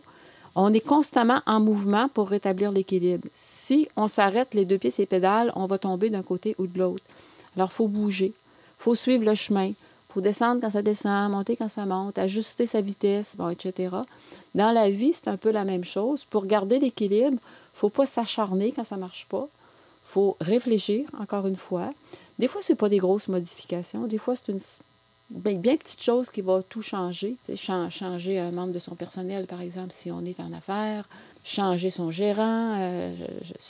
[0.55, 3.27] On est constamment en mouvement pour rétablir l'équilibre.
[3.33, 6.65] Si on s'arrête les deux pieds sur les pédales, on va tomber d'un côté ou
[6.67, 7.03] de l'autre.
[7.55, 8.33] Alors, il faut bouger.
[8.85, 9.71] Faut suivre le chemin.
[10.09, 13.95] Faut descendre quand ça descend, monter quand ça monte, ajuster sa vitesse, etc.
[14.53, 16.23] Dans la vie, c'est un peu la même chose.
[16.23, 17.39] Pour garder l'équilibre,
[17.73, 19.47] faut pas s'acharner quand ça marche pas.
[20.05, 21.95] Faut réfléchir, encore une fois.
[22.37, 24.05] Des fois, ce n'est pas des grosses modifications.
[24.05, 24.59] Des fois, c'est une
[25.31, 27.37] bien, bien petite chose qui va tout changer.
[27.55, 31.09] Changer un membre de son personnel, par exemple, si on est en affaires,
[31.43, 33.15] changer son gérant, euh,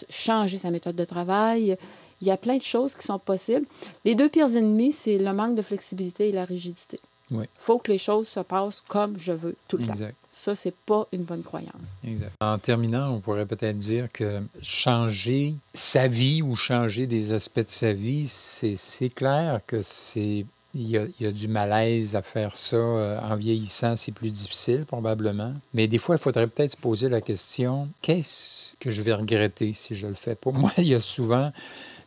[0.09, 1.78] changer sa méthode de travail.
[2.22, 3.66] Il y a plein de choses qui sont possibles.
[4.05, 6.99] Les deux pires ennemis, c'est le manque de flexibilité et la rigidité.
[7.32, 7.45] Il Oui.
[7.57, 9.93] faut que les choses se passent comme je veux tout le temps.
[9.93, 10.16] Exact.
[10.30, 11.72] Ça, c'est pas une bonne croyance.
[12.07, 12.32] Exact.
[12.39, 17.66] En terminant, on pourrait peut-être dire que changer sa vie ou changer des aspects de
[17.72, 20.45] sa vie, c'est c'est clair que c'est
[20.78, 22.76] il y, a, il y a du malaise à faire ça.
[22.76, 25.53] euh, en vieillissant, c'est plus difficile probablement.
[25.74, 29.72] Mais des fois, il faudrait peut-être se poser la question qu'est-ce que je vais regretter
[29.74, 30.36] si je le fais?
[30.36, 31.51] Pas Moi, il y a souvent,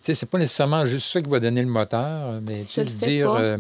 [0.08, 3.26] sais, c'est pas nécessairement juste ça qui va donner le moteur, mais Si tu dire
[3.32, 3.40] pas.
[3.40, 3.58] euh,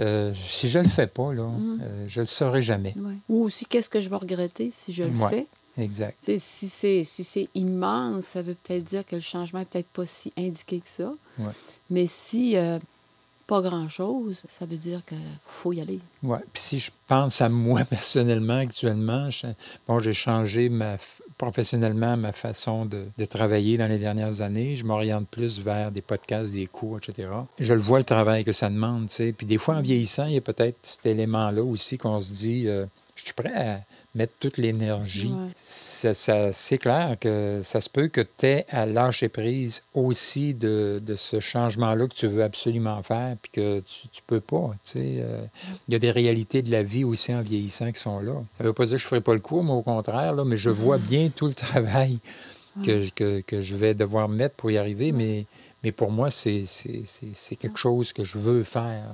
[0.00, 1.42] euh, si je le fais pas là,
[1.82, 2.94] euh, je le saurai jamais.
[3.28, 5.28] Ou aussi, qu'est-ce que je vais regretter si je le Ouais.
[5.30, 5.46] fais?
[5.82, 6.16] Exact.
[6.38, 10.06] Si c'est si c'est immense, ça veut peut-être dire que le changement n'est peut-être pas
[10.06, 11.12] si indiqué que ça.
[11.38, 11.52] Ouais.
[11.90, 12.78] Mais si euh,
[13.48, 15.98] pas grand-chose, ça veut dire qu'il faut y aller.
[16.22, 16.36] Oui.
[16.52, 19.30] Puis si je pense à moi personnellement, actuellement,
[19.88, 20.98] bon, j'ai changé ma,
[21.38, 24.76] professionnellement ma façon de, de travailler dans les dernières années.
[24.76, 27.30] Je m'oriente plus vers des podcasts, des cours, etc.
[27.58, 29.32] Je le vois le travail que ça demande, tu sais.
[29.32, 32.68] Puis des fois, en vieillissant, il y a peut-être cet élément-là aussi qu'on se dit,
[32.68, 32.84] euh,
[33.16, 33.80] je suis prêt à
[34.14, 35.28] mettre toute l'énergie.
[35.28, 35.50] Ouais.
[35.56, 40.54] Ça, ça- c'est clair que ça se peut que tu aies à lâcher prise aussi
[40.54, 44.70] de, de ce changement-là que tu veux absolument faire, puis que tu ne peux pas.
[44.82, 45.16] tu sais.
[45.20, 45.42] Euh,
[45.88, 48.34] Il y a des réalités de la vie aussi en vieillissant qui sont là.
[48.56, 50.32] Ça ne veut pas dire que je ne ferai pas le cours, mais au contraire,
[50.32, 52.18] là, mais je vois bien tout le travail
[52.84, 55.44] que, que, que je vais devoir mettre pour y arriver, mais,
[55.84, 56.64] mais pour moi, c'est
[57.60, 59.04] quelque chose que je veux faire.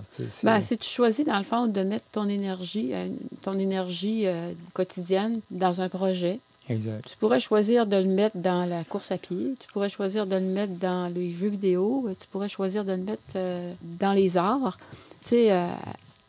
[0.43, 3.09] Ben, si tu choisis, dans le fond, de mettre ton énergie, euh,
[3.43, 6.41] ton énergie euh, quotidienne dans un projet,
[6.71, 7.07] Exact.
[7.07, 10.37] tu pourrais choisir de le mettre dans la course à pied, tu pourrais choisir de
[10.37, 14.13] le mettre dans les jeux vidéo, euh, tu pourrais choisir de le mettre euh, dans
[14.13, 14.79] les arts.
[15.23, 15.67] Tu sais, euh,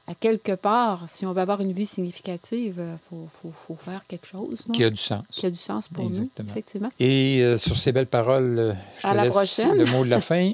[0.08, 4.02] à quelque part, si on veut avoir une vie significative, il faut, faut- faut faire
[4.08, 4.74] quelque chose non?
[4.74, 5.24] Qui a du sens.
[5.32, 6.46] qui a du sens pour Exactement.
[6.48, 6.92] nous, effectivement.
[7.00, 9.78] Et euh, sur ces belles paroles, euh, je À te la laisse prochaine.
[9.78, 10.52] le mot de la fin.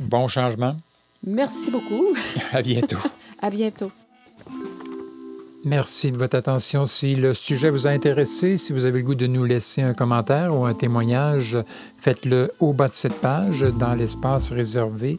[0.00, 0.76] Bon changement.
[1.24, 2.06] Merci beaucoup.
[2.52, 2.98] À bientôt.
[3.42, 3.90] À bientôt.
[5.66, 6.86] Merci de votre attention.
[6.86, 9.94] Si le sujet vous a intéressé, si vous avez le goût de nous laisser un
[9.94, 11.58] commentaire ou un témoignage,
[11.98, 15.18] faites-le au bas de cette page, dans l'espace réservé.